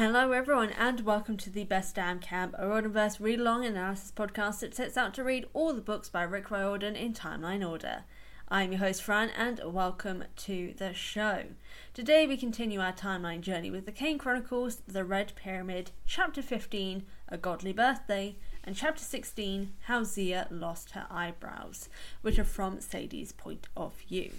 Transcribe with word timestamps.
Hello, 0.00 0.32
everyone, 0.32 0.70
and 0.78 1.02
welcome 1.02 1.36
to 1.36 1.50
the 1.50 1.64
Best 1.64 1.96
Damn 1.96 2.20
Camp, 2.20 2.54
a 2.56 2.64
Riordanverse 2.64 3.20
read 3.20 3.38
along 3.38 3.66
analysis 3.66 4.10
podcast 4.10 4.60
that 4.60 4.74
sets 4.74 4.96
out 4.96 5.12
to 5.12 5.22
read 5.22 5.44
all 5.52 5.74
the 5.74 5.82
books 5.82 6.08
by 6.08 6.22
Rick 6.22 6.50
Riordan 6.50 6.96
in 6.96 7.12
timeline 7.12 7.68
order. 7.68 8.04
I'm 8.48 8.72
your 8.72 8.78
host, 8.78 9.02
Fran, 9.02 9.28
and 9.36 9.60
welcome 9.62 10.24
to 10.36 10.72
the 10.78 10.94
show. 10.94 11.48
Today, 11.92 12.26
we 12.26 12.38
continue 12.38 12.80
our 12.80 12.94
timeline 12.94 13.42
journey 13.42 13.70
with 13.70 13.84
the 13.84 13.92
Kane 13.92 14.16
Chronicles, 14.16 14.80
The 14.88 15.04
Red 15.04 15.34
Pyramid, 15.36 15.90
Chapter 16.06 16.40
15, 16.40 17.04
A 17.28 17.36
Godly 17.36 17.74
Birthday, 17.74 18.36
and 18.64 18.74
Chapter 18.74 19.04
16, 19.04 19.74
How 19.80 20.02
Zia 20.02 20.48
Lost 20.50 20.92
Her 20.92 21.08
Eyebrows, 21.10 21.90
which 22.22 22.38
are 22.38 22.44
from 22.44 22.80
Sadie's 22.80 23.32
point 23.32 23.68
of 23.76 23.92
view. 24.08 24.32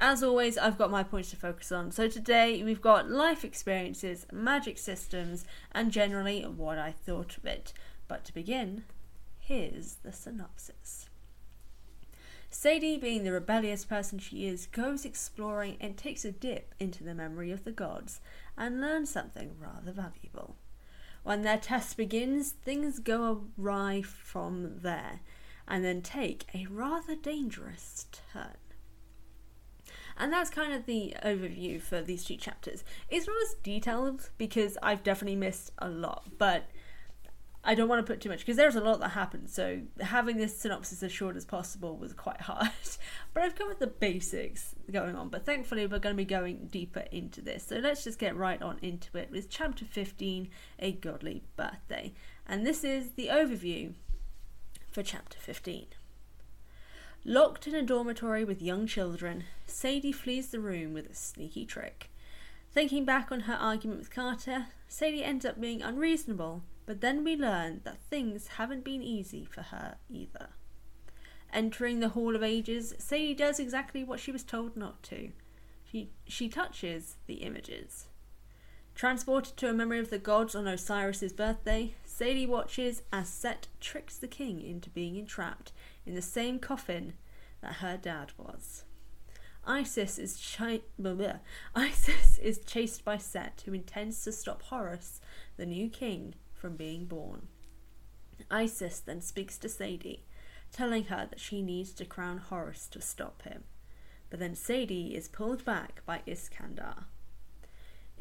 As 0.00 0.22
always, 0.22 0.58
I've 0.58 0.76
got 0.76 0.90
my 0.90 1.02
points 1.02 1.30
to 1.30 1.36
focus 1.36 1.70
on. 1.70 1.92
So 1.92 2.08
today 2.08 2.62
we've 2.62 2.80
got 2.80 3.10
life 3.10 3.44
experiences, 3.44 4.26
magic 4.32 4.76
systems, 4.78 5.44
and 5.72 5.92
generally 5.92 6.42
what 6.42 6.78
I 6.78 6.92
thought 6.92 7.36
of 7.36 7.46
it. 7.46 7.72
But 8.08 8.24
to 8.24 8.34
begin, 8.34 8.84
here's 9.38 9.96
the 10.02 10.12
synopsis. 10.12 11.08
Sadie, 12.50 12.98
being 12.98 13.24
the 13.24 13.32
rebellious 13.32 13.84
person 13.84 14.18
she 14.18 14.46
is, 14.46 14.66
goes 14.66 15.04
exploring 15.04 15.76
and 15.80 15.96
takes 15.96 16.24
a 16.24 16.30
dip 16.32 16.74
into 16.78 17.02
the 17.02 17.14
memory 17.14 17.50
of 17.50 17.64
the 17.64 17.72
gods 17.72 18.20
and 18.56 18.80
learns 18.80 19.10
something 19.10 19.56
rather 19.58 19.90
valuable. 19.90 20.56
When 21.22 21.42
their 21.42 21.58
test 21.58 21.96
begins, 21.96 22.50
things 22.50 22.98
go 22.98 23.46
awry 23.58 24.02
from 24.02 24.80
there 24.82 25.20
and 25.66 25.84
then 25.84 26.02
take 26.02 26.46
a 26.54 26.66
rather 26.66 27.16
dangerous 27.16 28.06
turn. 28.32 28.56
And 30.16 30.32
that's 30.32 30.50
kind 30.50 30.72
of 30.72 30.86
the 30.86 31.14
overview 31.24 31.80
for 31.80 32.00
these 32.00 32.24
two 32.24 32.36
chapters. 32.36 32.84
It's 33.08 33.26
not 33.26 33.36
as 33.42 33.56
detailed 33.62 34.30
because 34.38 34.78
I've 34.82 35.02
definitely 35.02 35.36
missed 35.36 35.72
a 35.78 35.88
lot, 35.88 36.24
but 36.38 36.70
I 37.66 37.74
don't 37.74 37.88
want 37.88 38.04
to 38.04 38.12
put 38.12 38.20
too 38.20 38.28
much 38.28 38.40
because 38.40 38.56
there's 38.56 38.76
a 38.76 38.80
lot 38.80 39.00
that 39.00 39.10
happened. 39.10 39.48
So 39.48 39.80
having 40.00 40.36
this 40.36 40.56
synopsis 40.56 41.02
as 41.02 41.10
short 41.10 41.34
as 41.34 41.46
possible 41.46 41.96
was 41.96 42.12
quite 42.12 42.40
hard. 42.42 42.68
but 43.32 43.42
I've 43.42 43.54
covered 43.54 43.78
the 43.78 43.86
basics 43.86 44.74
going 44.90 45.16
on. 45.16 45.30
But 45.30 45.46
thankfully, 45.46 45.86
we're 45.86 45.98
going 45.98 46.14
to 46.14 46.20
be 46.20 46.26
going 46.26 46.68
deeper 46.70 47.04
into 47.10 47.40
this. 47.40 47.64
So 47.66 47.76
let's 47.76 48.04
just 48.04 48.18
get 48.18 48.36
right 48.36 48.60
on 48.60 48.78
into 48.82 49.16
it 49.16 49.30
with 49.30 49.48
chapter 49.48 49.84
15 49.84 50.48
A 50.80 50.92
Godly 50.92 51.42
Birthday. 51.56 52.12
And 52.46 52.66
this 52.66 52.84
is 52.84 53.12
the 53.12 53.28
overview 53.28 53.94
for 54.92 55.02
chapter 55.02 55.38
15. 55.38 55.86
Locked 57.26 57.66
in 57.66 57.74
a 57.74 57.82
dormitory 57.82 58.44
with 58.44 58.60
young 58.60 58.86
children, 58.86 59.44
Sadie 59.66 60.12
flees 60.12 60.48
the 60.48 60.60
room 60.60 60.92
with 60.92 61.10
a 61.10 61.14
sneaky 61.14 61.64
trick. 61.64 62.10
Thinking 62.70 63.06
back 63.06 63.32
on 63.32 63.40
her 63.40 63.54
argument 63.54 64.00
with 64.00 64.10
Carter, 64.10 64.66
Sadie 64.88 65.24
ends 65.24 65.46
up 65.46 65.58
being 65.58 65.80
unreasonable, 65.80 66.64
but 66.84 67.00
then 67.00 67.24
we 67.24 67.34
learn 67.34 67.80
that 67.84 68.02
things 68.10 68.48
haven't 68.58 68.84
been 68.84 69.02
easy 69.02 69.46
for 69.46 69.62
her 69.62 69.96
either. 70.10 70.50
Entering 71.50 72.00
the 72.00 72.10
Hall 72.10 72.36
of 72.36 72.42
Ages, 72.42 72.94
Sadie 72.98 73.32
does 73.32 73.58
exactly 73.58 74.04
what 74.04 74.20
she 74.20 74.30
was 74.30 74.42
told 74.42 74.76
not 74.76 75.02
to. 75.04 75.30
She, 75.90 76.10
she 76.28 76.50
touches 76.50 77.16
the 77.26 77.36
images. 77.36 78.04
Transported 78.94 79.56
to 79.56 79.70
a 79.70 79.72
memory 79.72 79.98
of 79.98 80.10
the 80.10 80.18
gods 80.18 80.54
on 80.54 80.68
Osiris's 80.68 81.32
birthday, 81.32 81.94
Sadie 82.04 82.46
watches 82.46 83.02
as 83.10 83.30
Set 83.30 83.68
tricks 83.80 84.18
the 84.18 84.28
king 84.28 84.60
into 84.60 84.90
being 84.90 85.16
entrapped 85.16 85.72
in 86.06 86.14
the 86.14 86.22
same 86.22 86.58
coffin 86.58 87.14
that 87.60 87.74
her 87.74 87.96
dad 87.96 88.32
was. 88.36 88.84
Isis 89.66 90.18
is, 90.18 90.54
chi- 90.56 90.82
Isis 91.74 92.38
is 92.38 92.58
chased 92.58 93.04
by 93.04 93.16
Set, 93.16 93.62
who 93.64 93.72
intends 93.72 94.22
to 94.24 94.32
stop 94.32 94.62
Horus, 94.62 95.20
the 95.56 95.66
new 95.66 95.88
king, 95.88 96.34
from 96.52 96.76
being 96.76 97.06
born. 97.06 97.48
Isis 98.50 99.00
then 99.00 99.20
speaks 99.20 99.56
to 99.58 99.68
Sadie, 99.68 100.26
telling 100.70 101.04
her 101.04 101.26
that 101.30 101.40
she 101.40 101.62
needs 101.62 101.92
to 101.94 102.04
crown 102.04 102.38
Horus 102.38 102.86
to 102.88 103.00
stop 103.00 103.42
him. 103.42 103.64
But 104.28 104.40
then 104.40 104.54
Sadie 104.54 105.14
is 105.14 105.28
pulled 105.28 105.64
back 105.64 106.02
by 106.04 106.20
Iskandar. 106.26 107.04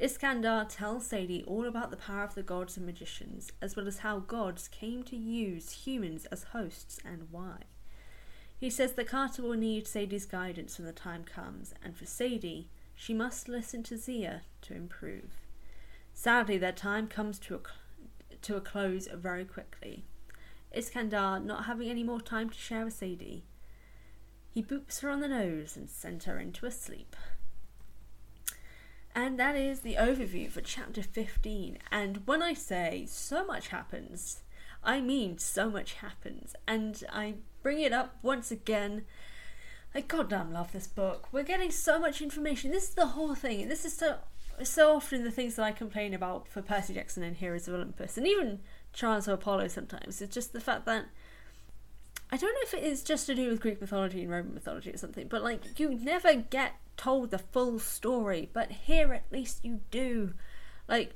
Iskandar 0.01 0.67
tells 0.69 1.07
Sadie 1.07 1.43
all 1.45 1.65
about 1.65 1.91
the 1.91 1.97
power 1.97 2.23
of 2.23 2.35
the 2.35 2.43
gods 2.43 2.77
and 2.77 2.85
magicians, 2.85 3.51
as 3.61 3.75
well 3.75 3.87
as 3.87 3.99
how 3.99 4.19
gods 4.19 4.67
came 4.67 5.03
to 5.03 5.15
use 5.15 5.71
humans 5.85 6.25
as 6.25 6.45
hosts 6.45 6.99
and 7.05 7.27
why. 7.31 7.57
He 8.63 8.69
says 8.69 8.93
that 8.93 9.09
Carter 9.09 9.41
will 9.41 9.57
need 9.57 9.87
Sadie's 9.87 10.25
guidance 10.25 10.77
when 10.77 10.85
the 10.85 10.93
time 10.93 11.25
comes, 11.25 11.73
and 11.83 11.97
for 11.97 12.05
Sadie, 12.05 12.69
she 12.95 13.13
must 13.13 13.49
listen 13.49 13.83
to 13.83 13.97
Zia 13.97 14.43
to 14.61 14.73
improve. 14.73 15.31
Sadly, 16.13 16.57
their 16.57 16.71
time 16.71 17.09
comes 17.09 17.37
to 17.39 17.55
a, 17.55 17.59
to 18.41 18.55
a 18.55 18.61
close 18.61 19.09
very 19.13 19.43
quickly. 19.43 20.05
Iskandar, 20.73 21.43
not 21.43 21.65
having 21.65 21.89
any 21.89 22.05
more 22.05 22.21
time 22.21 22.49
to 22.51 22.57
share 22.57 22.85
with 22.85 22.93
Sadie, 22.93 23.43
he 24.49 24.63
boops 24.63 25.01
her 25.01 25.09
on 25.09 25.19
the 25.19 25.27
nose 25.27 25.75
and 25.75 25.89
sends 25.89 26.23
her 26.23 26.39
into 26.39 26.65
a 26.65 26.71
sleep. 26.71 27.17
And 29.13 29.37
that 29.37 29.57
is 29.57 29.81
the 29.81 29.95
overview 29.95 30.49
for 30.49 30.61
chapter 30.61 31.03
15. 31.03 31.79
And 31.91 32.25
when 32.25 32.41
I 32.41 32.53
say 32.53 33.07
so 33.09 33.45
much 33.45 33.67
happens, 33.67 34.41
I 34.81 35.01
mean 35.01 35.37
so 35.37 35.69
much 35.69 35.95
happens. 35.95 36.55
And 36.65 37.03
I 37.11 37.33
bring 37.63 37.79
it 37.79 37.93
up 37.93 38.17
once 38.21 38.51
again. 38.51 39.05
I 39.95 40.01
goddamn 40.01 40.51
love 40.53 40.71
this 40.71 40.87
book. 40.87 41.29
We're 41.31 41.43
getting 41.43 41.71
so 41.71 41.99
much 41.99 42.21
information. 42.21 42.71
This 42.71 42.89
is 42.89 42.95
the 42.95 43.07
whole 43.07 43.35
thing. 43.35 43.69
This 43.69 43.85
is 43.85 43.95
so 43.95 44.17
so 44.61 44.95
often 44.95 45.23
the 45.23 45.31
things 45.31 45.55
that 45.55 45.63
I 45.63 45.71
complain 45.71 46.13
about 46.13 46.47
for 46.47 46.61
Percy 46.61 46.93
Jackson 46.93 47.23
and 47.23 47.37
Heroes 47.37 47.67
of 47.67 47.73
Olympus, 47.73 48.17
and 48.17 48.27
even 48.27 48.59
Trials 48.93 49.27
of 49.27 49.33
Apollo 49.33 49.69
sometimes. 49.69 50.21
It's 50.21 50.33
just 50.33 50.53
the 50.53 50.61
fact 50.61 50.85
that 50.85 51.05
I 52.31 52.37
don't 52.37 52.53
know 52.53 52.61
if 52.63 52.73
it 52.73 52.83
is 52.83 53.03
just 53.03 53.25
to 53.27 53.35
do 53.35 53.49
with 53.49 53.61
Greek 53.61 53.81
mythology 53.81 54.21
and 54.21 54.31
Roman 54.31 54.53
mythology 54.53 54.91
or 54.91 54.97
something, 54.97 55.27
but 55.27 55.43
like 55.43 55.79
you 55.79 55.89
never 55.89 56.35
get 56.35 56.73
told 56.97 57.31
the 57.31 57.39
full 57.39 57.79
story, 57.79 58.49
but 58.53 58.71
here 58.71 59.13
at 59.13 59.25
least 59.31 59.63
you 59.63 59.81
do. 59.91 60.33
Like 60.87 61.13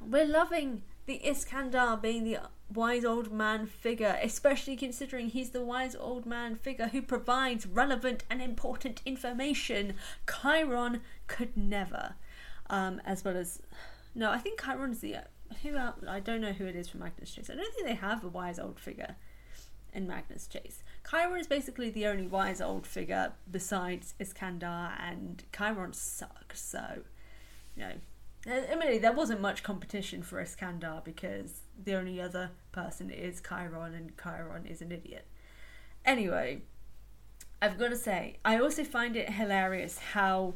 we're 0.00 0.26
loving 0.26 0.82
the 1.06 1.20
Iskandar 1.24 2.00
being 2.00 2.24
the 2.24 2.38
wise 2.74 3.04
old 3.04 3.32
man 3.32 3.66
figure, 3.66 4.18
especially 4.22 4.76
considering 4.76 5.28
he's 5.28 5.50
the 5.50 5.62
wise 5.62 5.94
old 5.94 6.26
man 6.26 6.56
figure 6.56 6.88
who 6.88 7.02
provides 7.02 7.66
relevant 7.66 8.24
and 8.30 8.40
important 8.40 9.00
information. 9.04 9.94
Chiron 10.28 11.00
could 11.26 11.56
never. 11.56 12.14
Um, 12.70 13.00
as 13.04 13.24
well 13.24 13.36
as, 13.36 13.60
no, 14.14 14.30
I 14.30 14.38
think 14.38 14.60
Chiron's 14.62 15.00
the 15.00 15.16
who 15.62 15.76
else? 15.76 15.96
I 16.08 16.20
don't 16.20 16.40
know 16.40 16.52
who 16.52 16.64
it 16.64 16.76
is 16.76 16.88
from 16.88 17.00
Magnus 17.00 17.34
Chase. 17.34 17.50
I 17.50 17.54
don't 17.54 17.74
think 17.74 17.86
they 17.86 17.94
have 17.94 18.24
a 18.24 18.28
wise 18.28 18.58
old 18.58 18.80
figure 18.80 19.16
in 19.92 20.06
Magnus 20.06 20.46
Chase. 20.46 20.82
Chiron 21.08 21.38
is 21.38 21.46
basically 21.46 21.90
the 21.90 22.06
only 22.06 22.26
wise 22.26 22.60
old 22.60 22.86
figure 22.86 23.32
besides 23.50 24.14
Iskandar, 24.18 24.92
and 24.98 25.44
Chiron 25.54 25.92
sucks. 25.92 26.62
So, 26.62 27.02
you 27.76 27.82
know, 27.82 27.92
Admittedly, 28.46 28.98
there 28.98 29.12
wasn't 29.12 29.40
much 29.40 29.62
competition 29.62 30.22
for 30.22 30.42
Iskandar 30.42 31.04
because 31.04 31.60
the 31.84 31.94
only 31.94 32.20
other 32.20 32.50
person 32.72 33.10
is 33.10 33.40
Chiron, 33.46 33.94
and 33.94 34.12
Chiron 34.20 34.66
is 34.66 34.80
an 34.80 34.92
idiot. 34.92 35.26
Anyway, 36.04 36.62
I've 37.60 37.78
got 37.78 37.88
to 37.88 37.96
say, 37.96 38.38
I 38.44 38.58
also 38.58 38.84
find 38.84 39.16
it 39.16 39.30
hilarious 39.30 39.98
how 39.98 40.54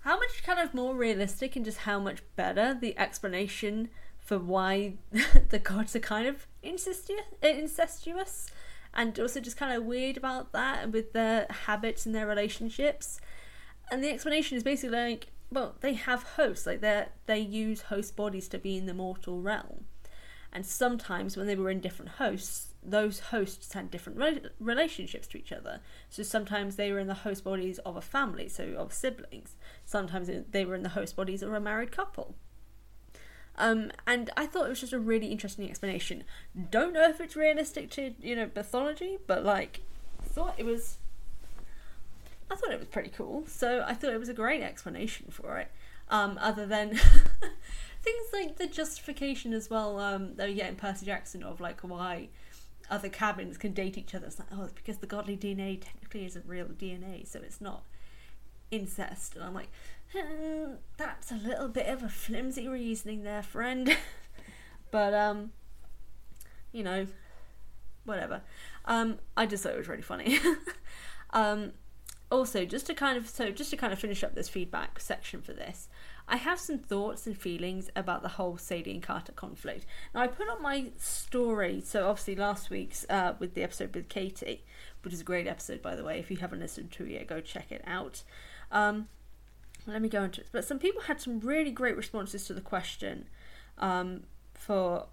how 0.00 0.18
much 0.18 0.42
kind 0.42 0.58
of 0.58 0.72
more 0.72 0.94
realistic 0.94 1.56
and 1.56 1.64
just 1.64 1.78
how 1.78 1.98
much 1.98 2.22
better 2.34 2.72
the 2.72 2.98
explanation 2.98 3.90
for 4.18 4.38
why 4.38 4.94
the 5.50 5.58
gods 5.58 5.94
are 5.94 6.00
kind 6.00 6.26
of 6.26 6.46
incestuous, 6.62 7.24
incestuous 7.42 8.50
and 8.94 9.18
also 9.20 9.40
just 9.40 9.56
kind 9.56 9.72
of 9.72 9.84
weird 9.84 10.16
about 10.16 10.52
that 10.52 10.90
with 10.90 11.12
their 11.12 11.46
habits 11.50 12.06
and 12.06 12.14
their 12.14 12.26
relationships. 12.26 13.20
And 13.90 14.02
the 14.02 14.10
explanation 14.10 14.56
is 14.56 14.62
basically 14.62 14.96
like 14.96 15.28
well, 15.52 15.74
they 15.80 15.94
have 15.94 16.22
hosts. 16.22 16.66
Like 16.66 16.80
they 16.80 17.06
they 17.26 17.40
use 17.40 17.82
host 17.82 18.16
bodies 18.16 18.48
to 18.48 18.58
be 18.58 18.76
in 18.76 18.86
the 18.86 18.94
mortal 18.94 19.40
realm, 19.40 19.86
and 20.52 20.66
sometimes 20.66 21.36
when 21.36 21.46
they 21.46 21.54
were 21.56 21.70
in 21.70 21.80
different 21.80 22.12
hosts, 22.12 22.68
those 22.82 23.20
hosts 23.20 23.72
had 23.72 23.90
different 23.90 24.18
re- 24.18 24.42
relationships 24.58 25.26
to 25.28 25.38
each 25.38 25.52
other. 25.52 25.80
So 26.08 26.22
sometimes 26.22 26.76
they 26.76 26.90
were 26.92 26.98
in 26.98 27.06
the 27.06 27.14
host 27.14 27.44
bodies 27.44 27.78
of 27.80 27.96
a 27.96 28.00
family, 28.00 28.48
so 28.48 28.74
of 28.76 28.92
siblings. 28.92 29.56
Sometimes 29.84 30.30
they 30.50 30.64
were 30.64 30.74
in 30.74 30.82
the 30.82 30.90
host 30.90 31.14
bodies 31.14 31.42
of 31.42 31.52
a 31.52 31.60
married 31.60 31.92
couple. 31.92 32.34
Um, 33.56 33.92
and 34.06 34.30
I 34.36 34.46
thought 34.46 34.66
it 34.66 34.70
was 34.70 34.80
just 34.80 34.92
a 34.92 34.98
really 34.98 35.26
interesting 35.26 35.68
explanation. 35.68 36.24
Don't 36.70 36.94
know 36.94 37.08
if 37.08 37.20
it's 37.20 37.36
realistic 37.36 37.90
to 37.90 38.14
you 38.20 38.34
know 38.34 38.50
mythology, 38.54 39.18
but 39.26 39.44
like, 39.44 39.82
thought 40.22 40.54
it 40.56 40.64
was. 40.64 40.96
I 42.50 42.56
thought 42.56 42.72
it 42.72 42.78
was 42.78 42.88
pretty 42.88 43.10
cool, 43.10 43.44
so 43.46 43.84
I 43.86 43.94
thought 43.94 44.12
it 44.12 44.18
was 44.18 44.28
a 44.28 44.34
great 44.34 44.62
explanation 44.62 45.26
for 45.30 45.58
it. 45.58 45.70
Um, 46.08 46.38
other 46.40 46.66
than 46.66 46.98
things 48.02 48.26
like 48.32 48.56
the 48.56 48.66
justification 48.66 49.52
as 49.52 49.70
well 49.70 49.98
um, 49.98 50.34
that 50.36 50.48
we 50.48 50.54
get 50.54 50.68
in 50.68 50.76
Percy 50.76 51.06
Jackson 51.06 51.42
of 51.42 51.60
like 51.60 51.80
why 51.80 52.28
other 52.90 53.08
cabins 53.08 53.56
can 53.56 53.72
date 53.72 53.96
each 53.96 54.14
other. 54.14 54.26
It's 54.26 54.38
like, 54.38 54.48
oh, 54.52 54.64
it's 54.64 54.72
because 54.72 54.98
the 54.98 55.06
godly 55.06 55.36
DNA 55.36 55.80
technically 55.80 56.26
isn't 56.26 56.44
real 56.46 56.66
DNA, 56.66 57.26
so 57.26 57.40
it's 57.40 57.60
not 57.60 57.84
incest. 58.70 59.36
And 59.36 59.44
I'm 59.44 59.54
like, 59.54 59.70
hmm, 60.14 60.72
that's 60.96 61.30
a 61.30 61.36
little 61.36 61.68
bit 61.68 61.86
of 61.86 62.02
a 62.02 62.08
flimsy 62.08 62.68
reasoning 62.68 63.22
there, 63.22 63.42
friend. 63.42 63.96
but, 64.90 65.14
um, 65.14 65.52
you 66.72 66.82
know, 66.82 67.06
whatever. 68.04 68.42
Um, 68.84 69.18
I 69.36 69.46
just 69.46 69.62
thought 69.62 69.72
it 69.72 69.78
was 69.78 69.88
really 69.88 70.02
funny. 70.02 70.38
um, 71.30 71.72
also, 72.30 72.64
just 72.64 72.86
to 72.86 72.94
kind 72.94 73.16
of 73.16 73.28
so 73.28 73.50
just 73.50 73.70
to 73.70 73.76
kind 73.76 73.92
of 73.92 73.98
finish 73.98 74.22
up 74.22 74.34
this 74.34 74.48
feedback 74.48 75.00
section 75.00 75.42
for 75.42 75.52
this, 75.52 75.88
I 76.30 76.36
have 76.36 76.60
some 76.60 76.78
thoughts 76.78 77.26
and 77.26 77.36
feelings 77.36 77.90
about 77.96 78.22
the 78.22 78.28
whole 78.28 78.56
Sadie 78.56 78.92
and 78.92 79.02
Carter 79.02 79.32
conflict. 79.32 79.84
Now, 80.14 80.20
I 80.20 80.28
put 80.28 80.48
on 80.48 80.62
my 80.62 80.92
story, 80.96 81.82
so 81.84 82.08
obviously 82.08 82.36
last 82.36 82.70
week's 82.70 83.04
uh, 83.10 83.34
with 83.40 83.54
the 83.54 83.64
episode 83.64 83.92
with 83.94 84.08
Katie, 84.08 84.62
which 85.02 85.12
is 85.12 85.22
a 85.22 85.24
great 85.24 85.48
episode, 85.48 85.82
by 85.82 85.96
the 85.96 86.04
way. 86.04 86.20
If 86.20 86.30
you 86.30 86.36
haven't 86.36 86.60
listened 86.60 86.92
to 86.92 87.04
it 87.04 87.10
yet, 87.10 87.26
go 87.26 87.40
check 87.40 87.72
it 87.72 87.82
out. 87.84 88.22
Um, 88.70 89.08
let 89.88 90.00
me 90.00 90.08
go 90.08 90.22
into 90.22 90.40
it. 90.40 90.46
But 90.52 90.64
some 90.64 90.78
people 90.78 91.02
had 91.02 91.20
some 91.20 91.40
really 91.40 91.72
great 91.72 91.96
responses 91.96 92.46
to 92.46 92.54
the 92.54 92.60
question 92.60 93.26
um, 93.78 94.22
for 94.54 95.06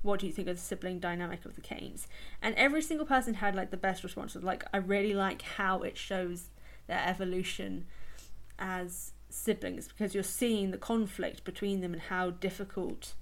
what 0.00 0.20
do 0.20 0.26
you 0.26 0.32
think 0.32 0.48
of 0.48 0.56
the 0.56 0.62
sibling 0.62 0.98
dynamic 0.98 1.44
of 1.44 1.54
the 1.54 1.60
Kanes? 1.60 2.06
And 2.40 2.54
every 2.54 2.80
single 2.80 3.06
person 3.06 3.34
had 3.34 3.54
like 3.54 3.70
the 3.70 3.76
best 3.76 4.02
responses. 4.02 4.42
Like, 4.42 4.64
I 4.72 4.78
really 4.78 5.12
like 5.12 5.42
how 5.42 5.82
it 5.82 5.98
shows 5.98 6.48
their 6.86 7.02
evolution 7.04 7.84
as 8.58 9.12
siblings 9.32 9.88
because 9.88 10.14
you're 10.14 10.22
seeing 10.22 10.70
the 10.70 10.78
conflict 10.78 11.44
between 11.44 11.80
them 11.80 11.92
and 11.92 12.02
how 12.02 12.30
difficult 12.30 13.14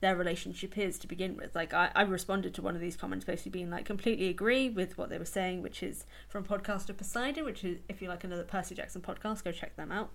their 0.00 0.14
relationship 0.14 0.78
is 0.78 0.98
to 0.98 1.06
begin 1.06 1.36
with. 1.36 1.54
Like 1.54 1.74
I, 1.74 1.90
I 1.94 2.02
responded 2.02 2.54
to 2.54 2.62
one 2.62 2.74
of 2.74 2.80
these 2.80 2.96
comments 2.96 3.24
basically 3.24 3.50
being 3.50 3.70
like 3.70 3.84
completely 3.84 4.28
agree 4.28 4.68
with 4.68 4.96
what 4.96 5.10
they 5.10 5.18
were 5.18 5.24
saying, 5.24 5.62
which 5.62 5.82
is 5.82 6.04
from 6.28 6.44
podcaster 6.44 6.96
Poseidon, 6.96 7.44
which 7.44 7.64
is 7.64 7.78
if 7.88 8.00
you 8.00 8.08
like 8.08 8.24
another 8.24 8.44
Percy 8.44 8.74
Jackson 8.74 9.02
podcast, 9.02 9.44
go 9.44 9.52
check 9.52 9.76
them 9.76 9.90
out. 9.90 10.10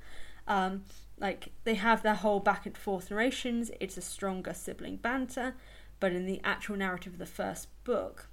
Um, 0.48 0.84
like 1.20 1.50
they 1.64 1.76
have 1.76 2.04
their 2.04 2.16
whole 2.16 2.40
back 2.40 2.66
and 2.66 2.78
forth 2.78 3.10
narrations, 3.10 3.72
it's 3.80 3.98
a 3.98 4.02
stronger 4.02 4.54
sibling 4.54 4.98
banter, 4.98 5.56
but 6.00 6.12
in 6.12 6.26
the 6.26 6.42
actual 6.44 6.76
narrative 6.76 7.14
of 7.14 7.20
the 7.20 7.26
first 7.26 7.68
book, 7.84 8.28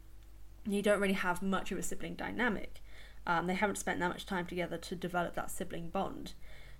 you 0.66 0.82
don't 0.82 1.00
really 1.00 1.14
have 1.14 1.42
much 1.42 1.72
of 1.72 1.78
a 1.78 1.82
sibling 1.82 2.14
dynamic. 2.14 2.82
Um, 3.26 3.46
they 3.46 3.54
haven't 3.54 3.76
spent 3.76 4.00
that 4.00 4.08
much 4.08 4.26
time 4.26 4.46
together 4.46 4.76
to 4.78 4.96
develop 4.96 5.34
that 5.34 5.50
sibling 5.50 5.88
bond. 5.88 6.32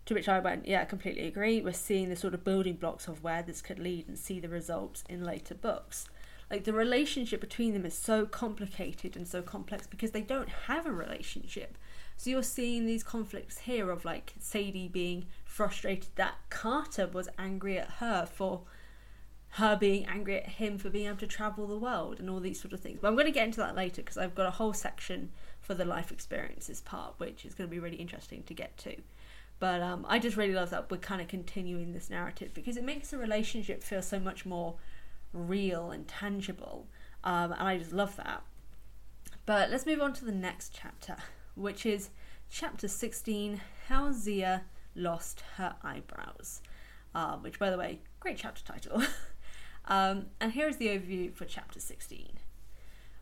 To 0.07 0.15
which 0.15 0.29
I 0.29 0.41
went, 0.41 0.67
yeah, 0.67 0.83
I 0.83 0.87
completely 0.87 1.27
agree. 1.27 1.61
We're 1.61 1.73
seeing 1.73 2.09
the 2.09 2.17
sort 2.17 2.35
of 2.35 2.45
building 2.45 2.75
blocks 2.75 3.07
of 3.07 3.23
where 3.23 3.43
this 3.43 3.63
could 3.63 3.79
lead 3.79 4.09
and 4.09 4.19
see 4.19 4.41
the 4.41 4.49
results 4.49 5.05
in 5.09 5.25
later 5.25 5.55
books. 5.55 6.09
Like 6.51 6.65
the 6.65 6.73
relationship 6.73 7.41
between 7.41 7.75
them 7.75 7.87
is 7.87 7.95
so 7.95 8.27
complicated 8.27 9.15
and 9.17 9.29
so 9.29 9.41
complex 9.41 9.87
because 9.87 10.11
they 10.11 10.23
don't 10.23 10.49
have 10.67 10.85
a 10.85 10.91
relationship. 10.91 11.79
So 12.17 12.29
you're 12.29 12.43
seeing 12.43 12.87
these 12.87 13.05
conflicts 13.05 13.59
here 13.59 13.91
of 13.91 14.05
like 14.05 14.35
Sadie 14.41 14.89
being 14.89 15.27
frustrated 15.45 16.11
that 16.17 16.35
Carter 16.51 17.07
was 17.07 17.29
angry 17.39 17.79
at 17.79 17.89
her 17.93 18.27
for 18.27 18.63
her 19.55 19.77
being 19.77 20.07
angry 20.07 20.37
at 20.37 20.47
him 20.47 20.79
for 20.79 20.91
being 20.91 21.07
able 21.07 21.19
to 21.19 21.27
travel 21.27 21.67
the 21.67 21.79
world 21.79 22.21
and 22.21 22.29
all 22.29 22.41
these 22.41 22.61
sort 22.61 22.73
of 22.73 22.81
things. 22.81 22.99
But 23.01 23.09
I'm 23.09 23.15
going 23.15 23.27
to 23.27 23.33
get 23.33 23.47
into 23.47 23.61
that 23.61 23.75
later 23.75 24.03
because 24.03 24.17
I've 24.17 24.35
got 24.35 24.47
a 24.47 24.53
whole 24.53 24.73
section 24.73 25.31
for 25.61 25.75
the 25.75 25.85
life 25.85 26.13
experiences 26.13 26.81
part, 26.81 27.15
which 27.19 27.45
is 27.45 27.55
going 27.55 27.69
to 27.69 27.71
be 27.71 27.81
really 27.81 27.97
interesting 27.97 28.43
to 28.45 28.55
get 28.55 28.77
to. 28.79 28.97
But 29.61 29.83
um, 29.83 30.07
I 30.09 30.19
just 30.19 30.39
really 30.39 30.55
love 30.55 30.71
that 30.71 30.91
we're 30.91 30.97
kind 30.97 31.21
of 31.21 31.29
continuing 31.29 31.93
this 31.93 32.09
narrative 32.09 32.53
because 32.55 32.79
it 32.79 32.83
makes 32.83 33.11
the 33.11 33.19
relationship 33.19 33.85
feel 33.85 34.01
so 34.01 34.19
much 34.19 34.47
more 34.47 34.77
real 35.35 35.91
and 35.91 36.09
tangible. 36.09 36.89
Um, 37.23 37.53
and 37.53 37.63
I 37.63 37.77
just 37.77 37.93
love 37.93 38.17
that. 38.17 38.43
But 39.45 39.71
let's 39.71 39.85
move 39.85 40.01
on 40.01 40.15
to 40.15 40.25
the 40.25 40.33
next 40.33 40.77
chapter, 40.81 41.17
which 41.55 41.85
is 41.85 42.09
chapter 42.51 42.89
16 42.89 43.61
How 43.89 44.13
Zia 44.13 44.63
Lost 44.95 45.43
Her 45.57 45.77
Eyebrows. 45.85 46.63
Um, 47.15 47.43
which, 47.43 47.59
by 47.59 47.71
the 47.71 47.77
way, 47.77 48.01
great 48.19 48.39
chapter 48.39 48.65
title. 48.65 49.03
um, 49.85 50.27
and 50.41 50.53
here 50.53 50.69
is 50.69 50.79
the 50.79 50.89
overview 50.89 51.35
for 51.35 51.45
chapter 51.45 51.81
16. 51.81 52.39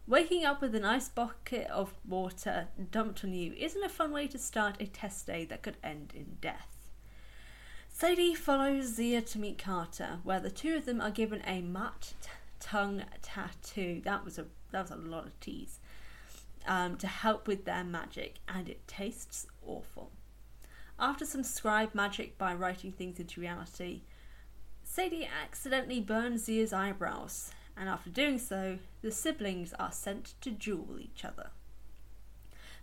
Waking 0.08 0.46
up 0.46 0.62
with 0.62 0.74
an 0.74 0.86
ice 0.86 1.10
bucket 1.10 1.66
of 1.66 1.92
water 2.08 2.68
dumped 2.90 3.22
on 3.24 3.34
you 3.34 3.52
isn't 3.58 3.84
a 3.84 3.90
fun 3.90 4.10
way 4.10 4.26
to 4.28 4.38
start 4.38 4.80
a 4.80 4.86
test 4.86 5.26
day 5.26 5.44
that 5.44 5.62
could 5.62 5.76
end 5.84 6.14
in 6.16 6.38
death. 6.40 6.88
Sadie 7.90 8.34
follows 8.34 8.86
Zia 8.86 9.20
to 9.20 9.38
meet 9.38 9.58
Carter, 9.58 10.20
where 10.22 10.40
the 10.40 10.50
two 10.50 10.74
of 10.76 10.86
them 10.86 11.02
are 11.02 11.10
given 11.10 11.42
a 11.46 11.60
mut 11.60 12.14
tongue 12.58 13.02
tattoo. 13.20 14.00
That 14.02 14.24
was 14.24 14.38
a 14.38 14.46
that 14.70 14.80
was 14.80 14.90
a 14.92 14.96
lot 14.96 15.26
of 15.26 15.38
tease. 15.40 15.78
Um, 16.66 16.96
to 16.96 17.06
help 17.06 17.46
with 17.46 17.66
their 17.66 17.84
magic, 17.84 18.36
and 18.48 18.66
it 18.66 18.88
tastes 18.88 19.46
awful. 19.66 20.10
After 20.98 21.26
some 21.26 21.44
scribe 21.44 21.94
magic 21.94 22.38
by 22.38 22.54
writing 22.54 22.92
things 22.92 23.20
into 23.20 23.42
reality, 23.42 24.02
Sadie 24.84 25.28
accidentally 25.44 26.00
burns 26.00 26.44
Zia's 26.44 26.72
eyebrows, 26.72 27.52
and 27.78 27.88
after 27.88 28.10
doing 28.10 28.38
so, 28.38 28.78
the 29.02 29.12
siblings 29.12 29.72
are 29.78 29.92
sent 29.92 30.34
to 30.40 30.50
duel 30.50 30.98
each 31.00 31.24
other. 31.24 31.50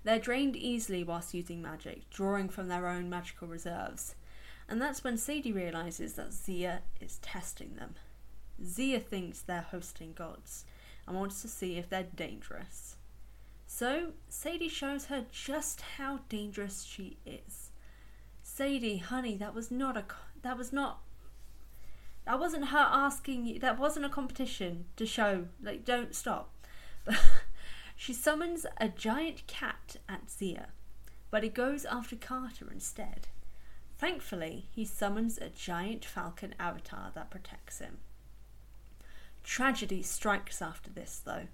They're 0.04 0.20
drained 0.20 0.56
easily 0.56 1.04
whilst 1.04 1.34
using 1.34 1.62
magic, 1.62 2.10
drawing 2.10 2.50
from 2.50 2.68
their 2.68 2.88
own 2.88 3.10
magical 3.10 3.48
reserves, 3.48 4.16
and 4.68 4.82
that's 4.82 5.04
when 5.04 5.18
Sadie 5.18 5.52
realizes 5.52 6.14
that 6.14 6.34
Zia 6.34 6.82
is 7.00 7.18
testing 7.18 7.76
them. 7.76 7.96
Zia 8.64 9.00
thinks 9.00 9.42
they're 9.42 9.62
hosting 9.62 10.14
gods 10.14 10.66
and 11.08 11.18
wants 11.18 11.42
to 11.42 11.48
see 11.48 11.78
if 11.78 11.90
they're 11.90 12.08
dangerous. 12.16 12.96
So, 13.68 14.14
Sadie 14.30 14.70
shows 14.70 15.06
her 15.06 15.26
just 15.32 15.82
how 15.98 16.20
dangerous 16.30 16.84
she 16.84 17.18
is. 17.26 17.72
Sadie, 18.44 18.98
honey, 18.98 19.36
that 19.38 19.54
was 19.54 19.72
not 19.72 19.98
a 19.98 20.06
that 20.44 20.58
was 20.58 20.72
not 20.72 21.02
that 22.26 22.40
wasn't 22.40 22.70
her 22.70 22.78
asking 22.78 23.46
you. 23.46 23.60
That 23.60 23.80
wasn't 23.80 24.06
a 24.06 24.10
competition 24.10 24.86
to 24.98 25.06
show. 25.06 25.46
Like, 25.62 25.86
don't 25.86 26.16
stop. 26.16 26.52
she 27.96 28.14
summons 28.14 28.66
a 28.78 28.90
giant 28.90 29.46
cat 29.48 29.98
at 30.10 30.30
Zia, 30.30 30.70
but 31.30 31.44
he 31.44 31.50
goes 31.50 31.86
after 31.86 32.16
Carter 32.16 32.68
instead. 32.72 33.28
Thankfully, 33.98 34.66
he 34.72 34.86
summons 34.86 35.38
a 35.38 35.50
giant 35.50 36.04
falcon 36.04 36.56
avatar 36.60 37.12
that 37.16 37.30
protects 37.30 37.80
him. 37.80 38.00
Tragedy 39.44 40.02
strikes 40.02 40.62
after 40.62 40.90
this, 40.90 41.22
though. 41.24 41.48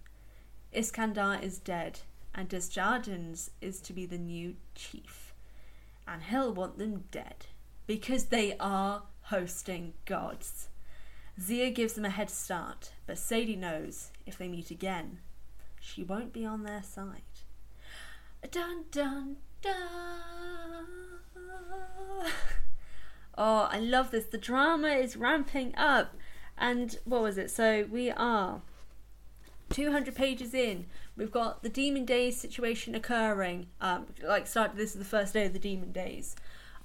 Iskandar 0.73 1.43
is 1.43 1.59
dead, 1.59 1.99
and 2.33 2.47
Desjardins 2.47 3.51
is 3.59 3.81
to 3.81 3.93
be 3.93 4.05
the 4.05 4.17
new 4.17 4.55
chief. 4.73 5.33
And 6.07 6.23
he'll 6.23 6.53
want 6.53 6.77
them 6.77 7.03
dead, 7.11 7.45
because 7.85 8.25
they 8.25 8.55
are 8.57 9.03
hosting 9.31 9.93
gods. 10.05 10.67
Zia 11.39 11.71
gives 11.71 11.93
them 11.93 12.03
a 12.03 12.09
head 12.09 12.29
start, 12.29 12.91
but 13.07 13.17
Sadie 13.17 13.55
knows 13.55 14.11
if 14.25 14.37
they 14.37 14.49
meet 14.49 14.69
again, 14.69 15.19
she 15.79 16.03
won't 16.03 16.33
be 16.33 16.45
on 16.45 16.63
their 16.63 16.83
side. 16.83 17.21
Dun 18.51 18.83
dun 18.91 19.37
dun. 19.61 19.75
Oh, 23.37 23.69
I 23.71 23.79
love 23.79 24.11
this. 24.11 24.25
The 24.25 24.37
drama 24.37 24.89
is 24.89 25.15
ramping 25.15 25.73
up. 25.75 26.15
And 26.57 26.97
what 27.05 27.21
was 27.21 27.37
it? 27.37 27.49
So 27.49 27.87
we 27.89 28.11
are 28.11 28.61
200 29.69 30.13
pages 30.13 30.53
in. 30.53 30.85
We've 31.15 31.31
got 31.31 31.63
the 31.63 31.69
Demon 31.69 32.03
Days 32.03 32.39
situation 32.39 32.93
occurring. 32.93 33.67
Um, 33.79 34.07
like, 34.21 34.47
start. 34.47 34.75
This 34.75 34.91
is 34.91 34.99
the 34.99 35.05
first 35.05 35.33
day 35.33 35.45
of 35.45 35.53
the 35.53 35.59
Demon 35.59 35.91
Days. 35.91 36.35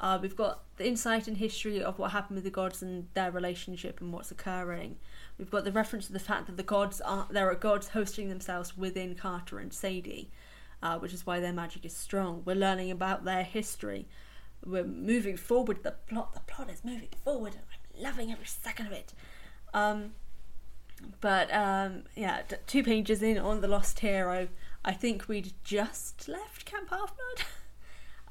Uh, 0.00 0.18
we've 0.20 0.36
got 0.36 0.62
the 0.76 0.86
insight 0.86 1.26
and 1.26 1.38
history 1.38 1.82
of 1.82 1.98
what 1.98 2.10
happened 2.10 2.36
with 2.36 2.44
the 2.44 2.50
gods 2.50 2.82
and 2.82 3.08
their 3.14 3.30
relationship 3.30 4.00
and 4.00 4.12
what's 4.12 4.30
occurring. 4.30 4.96
We've 5.38 5.50
got 5.50 5.64
the 5.64 5.72
reference 5.72 6.06
to 6.06 6.12
the 6.12 6.18
fact 6.18 6.46
that 6.46 6.56
the 6.56 6.62
gods 6.62 7.00
are 7.00 7.26
there 7.30 7.50
are 7.50 7.54
gods 7.54 7.88
hosting 7.88 8.28
themselves 8.28 8.76
within 8.76 9.14
Carter 9.14 9.58
and 9.58 9.72
Sadie, 9.72 10.30
uh, 10.82 10.98
which 10.98 11.14
is 11.14 11.26
why 11.26 11.40
their 11.40 11.52
magic 11.52 11.84
is 11.84 11.96
strong. 11.96 12.42
We're 12.44 12.56
learning 12.56 12.90
about 12.90 13.24
their 13.24 13.42
history. 13.42 14.06
we're 14.64 14.84
moving 14.84 15.36
forward. 15.36 15.82
The 15.82 15.92
plot, 15.92 16.34
the 16.34 16.40
plot 16.40 16.70
is 16.70 16.84
moving 16.84 17.08
forward, 17.24 17.54
and 17.54 17.62
I'm 17.72 18.02
loving 18.02 18.32
every 18.32 18.46
second 18.46 18.86
of 18.86 18.92
it. 18.92 19.14
Um, 19.72 20.12
but 21.20 21.52
um, 21.52 22.04
yeah, 22.14 22.42
two 22.66 22.82
pages 22.82 23.22
in 23.22 23.38
on 23.38 23.60
the 23.60 23.68
Lost 23.68 24.00
Hero, 24.00 24.48
I 24.84 24.92
think 24.92 25.28
we'd 25.28 25.52
just 25.64 26.28
left 26.28 26.64
Camp 26.64 26.90
Half 26.90 27.14
Blood. 27.16 27.46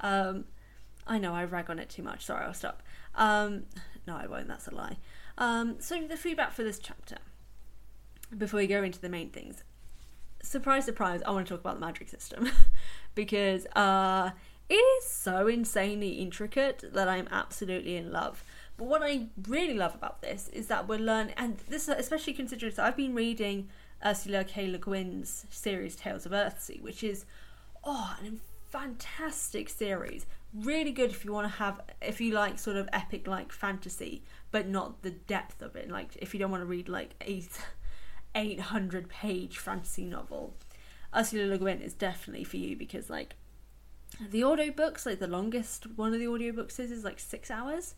um, 0.00 0.44
I 1.06 1.18
know 1.18 1.34
I 1.34 1.44
rag 1.44 1.70
on 1.70 1.78
it 1.78 1.88
too 1.88 2.02
much. 2.02 2.24
Sorry, 2.24 2.44
I'll 2.44 2.54
stop. 2.54 2.82
Um, 3.14 3.64
no, 4.06 4.16
I 4.16 4.26
won't. 4.26 4.48
That's 4.48 4.68
a 4.68 4.74
lie. 4.74 4.96
Um, 5.38 5.76
so 5.78 6.00
the 6.06 6.16
feedback 6.16 6.52
for 6.52 6.64
this 6.64 6.78
chapter, 6.78 7.16
before 8.36 8.58
we 8.58 8.66
go 8.66 8.82
into 8.82 9.00
the 9.00 9.08
main 9.08 9.30
things, 9.30 9.62
surprise, 10.42 10.84
surprise, 10.84 11.22
I 11.26 11.30
want 11.30 11.46
to 11.46 11.54
talk 11.54 11.60
about 11.60 11.74
the 11.74 11.86
magic 11.86 12.08
system 12.08 12.48
because 13.14 13.66
uh, 13.76 14.30
it 14.68 14.74
is 14.74 15.04
so 15.04 15.46
insanely 15.46 16.12
intricate 16.12 16.84
that 16.92 17.08
I'm 17.08 17.28
absolutely 17.30 17.96
in 17.96 18.10
love. 18.10 18.42
But 18.76 18.86
what 18.86 19.02
I 19.02 19.26
really 19.48 19.74
love 19.74 19.94
about 19.94 20.22
this 20.22 20.48
is 20.48 20.66
that 20.66 20.88
we're 20.88 20.98
learning, 20.98 21.34
and 21.36 21.58
this 21.68 21.88
especially 21.88 22.34
considering 22.34 22.72
that 22.74 22.84
I've 22.84 22.96
been 22.96 23.14
reading 23.14 23.68
Ursula 24.04 24.44
K. 24.44 24.66
Le 24.66 24.78
Guin's 24.78 25.46
series 25.50 25.96
Tales 25.96 26.26
of 26.26 26.32
Earthsea, 26.32 26.82
which 26.82 27.02
is 27.02 27.24
oh, 27.84 28.16
an 28.22 28.40
fantastic 28.68 29.68
series. 29.68 30.26
Really 30.54 30.92
good 30.92 31.10
if 31.10 31.24
you 31.24 31.32
want 31.32 31.50
to 31.50 31.58
have, 31.58 31.80
if 32.00 32.20
you 32.20 32.32
like 32.32 32.58
sort 32.58 32.76
of 32.76 32.88
epic 32.92 33.26
like 33.26 33.52
fantasy, 33.52 34.22
but 34.50 34.66
not 34.68 35.02
the 35.02 35.10
depth 35.10 35.60
of 35.62 35.76
it. 35.76 35.90
Like 35.90 36.16
if 36.16 36.32
you 36.32 36.40
don't 36.40 36.50
want 36.50 36.62
to 36.62 36.66
read 36.66 36.88
like 36.88 37.14
eight, 37.20 37.58
800 38.34 39.08
page 39.08 39.58
fantasy 39.58 40.04
novel, 40.04 40.54
Ursula 41.14 41.46
Le 41.46 41.58
Guin 41.58 41.80
is 41.80 41.94
definitely 41.94 42.44
for 42.44 42.56
you 42.56 42.76
because 42.76 43.10
like 43.10 43.36
the 44.20 44.42
audiobooks, 44.42 45.04
like 45.04 45.18
the 45.18 45.26
longest 45.26 45.86
one 45.96 46.14
of 46.14 46.20
the 46.20 46.26
audiobooks 46.26 46.78
is, 46.80 46.90
is 46.90 47.04
like 47.04 47.18
six 47.18 47.50
hours. 47.50 47.94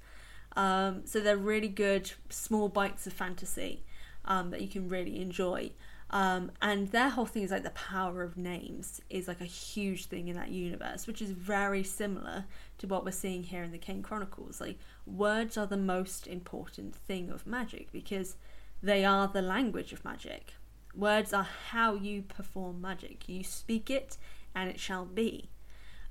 Um, 0.57 1.03
so 1.05 1.21
they're 1.21 1.37
really 1.37 1.69
good 1.69 2.11
small 2.31 2.69
bites 2.69 3.07
of 3.07 3.13
fantasy 3.13 3.85
um, 4.25 4.51
that 4.51 4.61
you 4.61 4.69
can 4.69 4.89
really 4.89 5.21
enjoy. 5.21 5.71
Um, 6.11 6.53
and 6.63 6.91
their 6.91 7.11
whole 7.11 7.27
thing 7.27 7.43
is 7.43 7.51
like 7.51 7.65
the 7.65 7.71
power 7.71 8.23
of 8.23 8.39
names 8.39 9.01
is 9.11 9.29
like 9.29 9.43
a 9.43 9.47
huge 9.47 10.07
thing 10.07 10.29
in 10.29 10.37
that 10.37 10.49
universe, 10.49 11.07
which 11.07 11.21
is 11.21 11.31
very 11.33 11.83
similar 11.85 12.47
to 12.79 12.87
what 12.87 13.05
we're 13.05 13.11
seeing 13.11 13.43
here 13.43 13.63
in 13.63 13.73
the 13.73 13.79
Kane 13.79 14.03
Chronicles. 14.03 14.61
Like 14.61 14.79
words 15.07 15.59
are 15.59 15.67
the 15.67 15.77
most 15.77 16.27
important 16.27 16.95
thing 16.95 17.31
of 17.31 17.47
magic 17.47 17.93
because 17.93 18.37
they 18.83 19.05
are 19.05 19.29
the 19.29 19.43
language 19.43 19.93
of 19.93 20.05
magic. 20.05 20.55
Words 20.95 21.35
are 21.35 21.47
how 21.71 21.95
you 21.95 22.23
perform 22.23 22.81
magic. 22.81 23.29
You 23.29 23.45
speak 23.45 23.91
it 23.91 24.17
and 24.55 24.71
it 24.71 24.81
shall 24.81 25.05
be. 25.05 25.51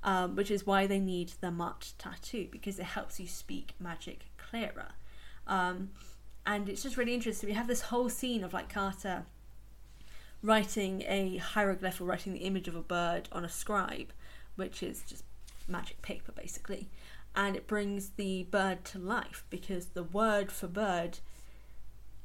Um, 0.04 0.36
which 0.36 0.52
is 0.52 0.64
why 0.64 0.86
they 0.86 1.00
need 1.00 1.32
the 1.40 1.50
Mut 1.50 1.92
tattoo 1.98 2.46
because 2.52 2.78
it 2.78 2.84
helps 2.84 3.18
you 3.18 3.26
speak 3.26 3.74
magic 3.80 4.26
clearer. 4.36 4.90
Um, 5.48 5.90
and 6.46 6.68
it's 6.68 6.84
just 6.84 6.96
really 6.96 7.14
interesting. 7.14 7.48
We 7.48 7.56
have 7.56 7.66
this 7.66 7.80
whole 7.80 8.08
scene 8.08 8.44
of 8.44 8.52
like 8.52 8.72
Carter 8.72 9.26
writing 10.42 11.02
a 11.06 11.38
hieroglyph 11.38 12.00
or 12.00 12.04
writing 12.04 12.32
the 12.32 12.40
image 12.40 12.68
of 12.68 12.76
a 12.76 12.82
bird 12.82 13.28
on 13.32 13.44
a 13.44 13.48
scribe, 13.48 14.12
which 14.56 14.82
is 14.82 15.02
just 15.02 15.24
magic 15.66 16.00
paper 16.02 16.32
basically. 16.32 16.88
And 17.34 17.56
it 17.56 17.66
brings 17.66 18.10
the 18.16 18.44
bird 18.44 18.84
to 18.86 18.98
life 18.98 19.44
because 19.50 19.86
the 19.86 20.02
word 20.02 20.50
for 20.50 20.66
bird 20.66 21.18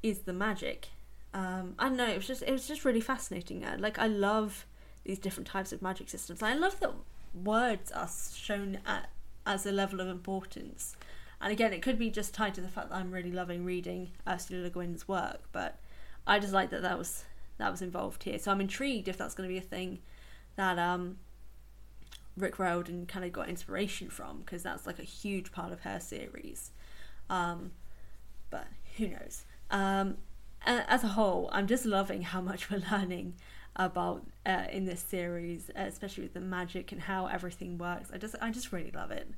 is 0.02 0.20
the 0.20 0.34
magic. 0.34 0.90
Um, 1.34 1.76
I 1.80 1.90
don't 1.90 1.98
know. 1.98 2.08
It 2.08 2.18
was 2.18 2.28
just 2.28 2.44
it 2.44 2.52
was 2.52 2.68
just 2.68 2.86
really 2.86 3.02
fascinating. 3.02 3.66
Like 3.80 4.00
I 4.00 4.08
love 4.08 4.66
these 5.04 5.20
different 5.20 5.48
types 5.48 5.72
of 5.72 5.82
magic 5.82 6.10
systems. 6.10 6.42
I 6.42 6.54
love 6.54 6.80
that 6.80 6.94
words 7.34 7.92
are 7.92 8.10
shown 8.34 8.80
at, 8.86 9.10
as 9.46 9.66
a 9.66 9.72
level 9.72 10.00
of 10.00 10.08
importance. 10.08 10.96
And 11.42 11.52
again, 11.52 11.74
it 11.74 11.82
could 11.82 12.00
be 12.00 12.10
just 12.10 12.34
tied 12.34 12.54
to 12.56 12.62
the 12.62 12.70
fact 12.70 12.90
that 12.90 12.96
I'm 12.96 13.12
really 13.12 13.32
loving 13.32 13.66
reading 13.66 14.12
Ursula 14.28 14.64
Le 14.64 14.70
Guin's 14.70 15.08
work, 15.08 15.42
but 15.52 15.78
I 16.26 16.40
just 16.40 16.54
like 16.54 16.70
that 16.70 16.84
that 16.84 16.98
was 16.98 17.26
that 17.58 17.72
was 17.72 17.82
involved 17.82 18.24
here. 18.24 18.40
So 18.40 18.52
I'm 18.52 18.62
intrigued 18.62 19.08
if 19.08 19.18
that's 19.18 19.36
going 19.36 19.48
to 19.48 19.54
be 19.54 19.60
a 19.60 19.62
thing 19.62 20.00
that 20.56 20.78
um, 20.78 21.18
Rick 22.38 22.60
Riordan 22.60 23.06
kind 23.06 23.26
of 23.26 23.32
got 23.32 23.50
inspiration 23.50 24.10
from, 24.10 24.40
because 24.40 24.64
that's 24.64 24.86
like 24.86 25.00
a 25.00 25.04
huge 25.04 25.52
part 25.52 25.72
of 25.72 25.82
her 25.82 26.00
series. 26.00 26.72
Um, 27.30 27.72
but 28.50 28.68
who 28.98 29.08
knows? 29.10 29.46
Um, 29.72 30.18
as 30.66 31.04
a 31.04 31.10
whole, 31.10 31.50
I'm 31.52 31.68
just 31.68 31.86
loving 31.86 32.22
how 32.22 32.42
much 32.42 32.70
we're 32.70 32.84
learning 32.92 33.36
about 33.76 34.26
uh, 34.46 34.66
in 34.72 34.86
this 34.86 35.02
series, 35.02 35.72
especially 35.76 36.24
with 36.24 36.34
the 36.34 36.42
magic 36.42 36.92
and 36.92 37.02
how 37.02 37.28
everything 37.28 37.78
works. 37.78 38.10
I 38.14 38.18
just, 38.18 38.36
I 38.42 38.52
just 38.52 38.72
really 38.72 38.92
love 38.92 39.12
it. 39.12 39.30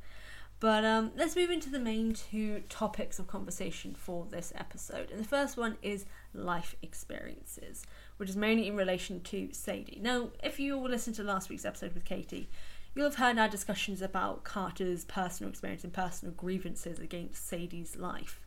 But 0.60 0.86
um, 0.86 1.12
let's 1.16 1.36
move 1.36 1.50
into 1.50 1.70
the 1.70 1.80
main 1.80 2.14
two 2.14 2.64
topics 2.70 3.20
of 3.20 3.28
conversation 3.28 3.94
for 3.94 4.26
this 4.30 4.54
episode. 4.56 5.12
And 5.12 5.20
the 5.20 5.28
first 5.28 5.58
one 5.58 5.78
is 5.82 6.06
life 6.36 6.76
experiences, 6.82 7.86
which 8.18 8.30
is 8.30 8.36
mainly 8.36 8.68
in 8.68 8.76
relation 8.76 9.22
to 9.22 9.50
Sadie. 9.52 10.00
Now, 10.02 10.30
if 10.44 10.60
you 10.60 10.78
all 10.78 10.90
listened 10.90 11.16
to 11.18 11.24
last 11.24 11.50
week's 11.50 11.66
episode 11.66 11.94
with 11.94 12.06
Katie, 12.06 12.50
you'll 12.94 13.06
have 13.06 13.16
heard 13.16 13.38
our 13.38 13.50
discussions 13.50 14.02
about 14.02 14.44
Carter's 14.44 15.06
personal 15.06 15.50
experience 15.50 15.84
and 15.84 15.94
personal 15.94 16.34
grievances 16.34 17.00
against 17.00 17.48
Sadie's 17.48 17.96
life, 17.98 18.40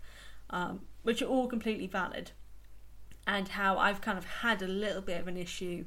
um, 0.51 0.81
which 1.03 1.23
are 1.23 1.27
all 1.27 1.47
completely 1.47 1.87
valid, 1.87 2.33
and 3.27 3.49
how 3.49 3.77
I've 3.77 4.01
kind 4.01 4.17
of 4.17 4.25
had 4.25 4.63
a 4.63 4.69
little 4.69 5.03
bit 5.03 5.21
of 5.21 5.29
an 5.29 5.37
issue 5.37 5.85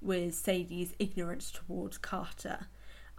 with 0.00 0.34
Sadie's 0.34 0.94
ignorance 0.98 1.50
towards 1.50 1.98
Carter, 1.98 2.68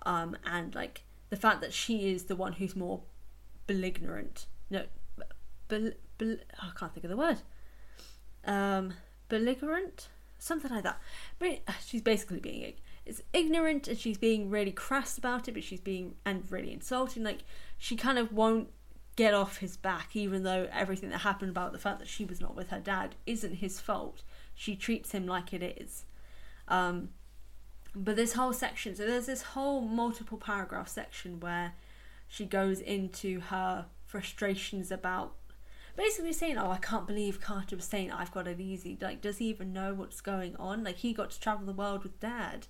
um, 0.05 0.35
and 0.45 0.73
like 0.73 1.03
the 1.29 1.35
fact 1.35 1.61
that 1.61 1.73
she 1.73 2.11
is 2.11 2.25
the 2.25 2.35
one 2.35 2.53
who's 2.53 2.75
more 2.75 3.01
belligerent. 3.67 4.47
No, 4.71 4.85
bel, 5.67 5.91
bel, 6.17 6.37
I 6.59 6.71
can't 6.75 6.93
think 6.93 7.03
of 7.03 7.09
the 7.09 7.17
word. 7.17 7.41
Um, 8.45 8.93
belligerent, 9.27 10.07
something 10.37 10.71
like 10.71 10.83
that. 10.83 10.99
But 11.37 11.61
she's 11.85 12.01
basically 12.01 12.39
being 12.39 12.73
it's 13.05 13.21
ignorant, 13.33 13.87
and 13.87 13.97
she's 13.97 14.17
being 14.17 14.49
really 14.49 14.71
crass 14.71 15.17
about 15.17 15.47
it. 15.47 15.53
But 15.53 15.63
she's 15.63 15.81
being 15.81 16.15
and 16.25 16.43
really 16.51 16.71
insulting. 16.71 17.23
Like 17.23 17.39
she 17.77 17.95
kind 17.95 18.17
of 18.17 18.31
won't 18.31 18.69
get 19.15 19.33
off 19.33 19.57
his 19.57 19.75
back, 19.75 20.15
even 20.15 20.43
though 20.43 20.69
everything 20.71 21.09
that 21.09 21.19
happened 21.19 21.51
about 21.51 21.73
the 21.73 21.77
fact 21.77 21.99
that 21.99 22.07
she 22.07 22.23
was 22.23 22.39
not 22.39 22.55
with 22.55 22.69
her 22.69 22.79
dad 22.79 23.15
isn't 23.25 23.55
his 23.55 23.79
fault. 23.79 24.23
She 24.55 24.75
treats 24.75 25.11
him 25.11 25.27
like 25.27 25.53
it 25.53 25.61
is. 25.61 26.05
Um, 26.69 27.09
but 27.93 28.15
this 28.15 28.33
whole 28.33 28.53
section, 28.53 28.95
so 28.95 29.05
there's 29.05 29.25
this 29.25 29.41
whole 29.41 29.81
multiple 29.81 30.37
paragraph 30.37 30.87
section 30.87 31.39
where 31.39 31.73
she 32.29 32.45
goes 32.45 32.79
into 32.79 33.41
her 33.41 33.87
frustrations 34.05 34.91
about 34.91 35.33
basically 35.99 36.33
saying, 36.33 36.57
"Oh, 36.57 36.71
I 36.71 36.77
can't 36.77 37.05
believe 37.05 37.41
Carter 37.41 37.75
was 37.75 37.85
saying 37.85 38.11
I've 38.11 38.31
got 38.31 38.47
it 38.47 38.59
easy. 38.59 38.97
Like, 38.99 39.21
does 39.21 39.37
he 39.37 39.45
even 39.45 39.73
know 39.73 39.93
what's 39.93 40.21
going 40.21 40.55
on? 40.55 40.83
Like, 40.83 40.97
he 40.97 41.13
got 41.13 41.31
to 41.31 41.39
travel 41.39 41.65
the 41.65 41.73
world 41.73 42.03
with 42.03 42.19
Dad." 42.19 42.67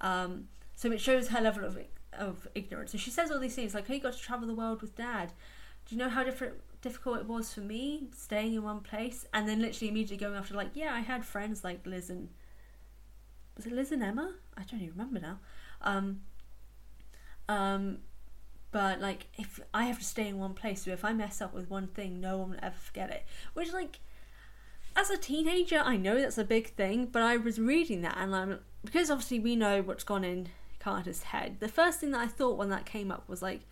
Um, 0.00 0.48
so 0.76 0.92
it 0.92 1.00
shows 1.00 1.28
her 1.28 1.40
level 1.40 1.64
of 1.64 1.78
of 2.12 2.48
ignorance. 2.54 2.92
So 2.92 2.98
she 2.98 3.10
says 3.10 3.30
all 3.30 3.40
these 3.40 3.54
things 3.54 3.74
like, 3.74 3.86
"He 3.86 3.98
got 3.98 4.12
to 4.12 4.20
travel 4.20 4.46
the 4.46 4.54
world 4.54 4.82
with 4.82 4.94
Dad." 4.96 5.32
Do 5.86 5.94
you 5.94 5.98
know 5.98 6.10
how 6.10 6.22
different 6.22 6.54
difficult 6.80 7.18
it 7.18 7.26
was 7.26 7.52
for 7.52 7.60
me 7.60 8.08
staying 8.14 8.54
in 8.54 8.62
one 8.62 8.80
place 8.80 9.26
and 9.32 9.48
then 9.48 9.60
literally 9.60 9.88
immediately 9.88 10.16
going 10.16 10.36
after 10.36 10.54
like, 10.54 10.70
yeah, 10.74 10.94
I 10.94 11.00
had 11.00 11.24
friends 11.24 11.64
like 11.64 11.84
Liz 11.86 12.10
and 12.10 12.28
was 13.56 13.66
it 13.66 13.72
Liz 13.72 13.90
and 13.90 14.02
Emma? 14.02 14.34
I 14.56 14.62
don't 14.62 14.80
even 14.80 14.96
remember 14.96 15.18
now. 15.18 15.38
Um, 15.82 16.20
um, 17.48 17.98
but 18.70 19.00
like 19.00 19.26
if 19.38 19.60
I 19.72 19.84
have 19.84 19.98
to 19.98 20.04
stay 20.04 20.28
in 20.28 20.38
one 20.38 20.54
place, 20.54 20.84
so 20.84 20.90
if 20.90 21.04
I 21.04 21.12
mess 21.12 21.40
up 21.40 21.54
with 21.54 21.70
one 21.70 21.86
thing, 21.88 22.20
no 22.20 22.38
one 22.38 22.50
will 22.50 22.58
ever 22.62 22.76
forget 22.76 23.10
it. 23.10 23.24
Which 23.54 23.72
like 23.72 24.00
as 24.96 25.10
a 25.10 25.16
teenager, 25.16 25.78
I 25.78 25.96
know 25.96 26.20
that's 26.20 26.38
a 26.38 26.44
big 26.44 26.74
thing, 26.74 27.06
but 27.06 27.22
I 27.22 27.36
was 27.36 27.58
reading 27.58 28.02
that 28.02 28.16
and 28.18 28.34
I'm 28.34 28.60
because 28.84 29.10
obviously 29.10 29.40
we 29.40 29.56
know 29.56 29.82
what's 29.82 30.04
gone 30.04 30.24
in 30.24 30.48
Carter's 30.80 31.24
head. 31.24 31.56
The 31.60 31.68
first 31.68 32.00
thing 32.00 32.10
that 32.12 32.20
I 32.20 32.26
thought 32.26 32.58
when 32.58 32.70
that 32.70 32.86
came 32.86 33.10
up 33.10 33.28
was 33.28 33.42
like, 33.42 33.62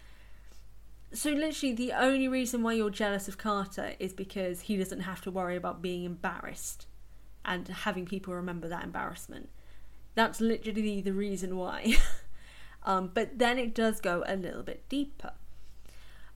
so 1.13 1.31
literally 1.31 1.75
the 1.75 1.93
only 1.93 2.29
reason 2.29 2.63
why 2.63 2.73
you're 2.75 2.91
jealous 2.91 3.29
of 3.29 3.39
Carter 3.39 3.95
is 3.99 4.13
because 4.13 4.63
he 4.63 4.77
doesn't 4.77 5.01
have 5.01 5.21
to 5.23 5.31
worry 5.31 5.57
about 5.57 5.83
being 5.83 6.05
embarrassed 6.05 6.87
and 7.45 7.69
having 7.69 8.07
people 8.07 8.35
remember 8.35 8.69
that 8.69 8.85
embarrassment. 8.85 9.49
That's 10.15 10.41
literally 10.41 11.01
the 11.01 11.13
reason 11.13 11.57
why. 11.57 11.97
um, 12.87 13.11
but 13.13 13.39
then 13.39 13.59
it 13.59 13.75
does 13.75 14.01
go 14.01 14.25
a 14.27 14.37
little 14.37 14.63
bit 14.63 14.89
deeper. 14.89 15.33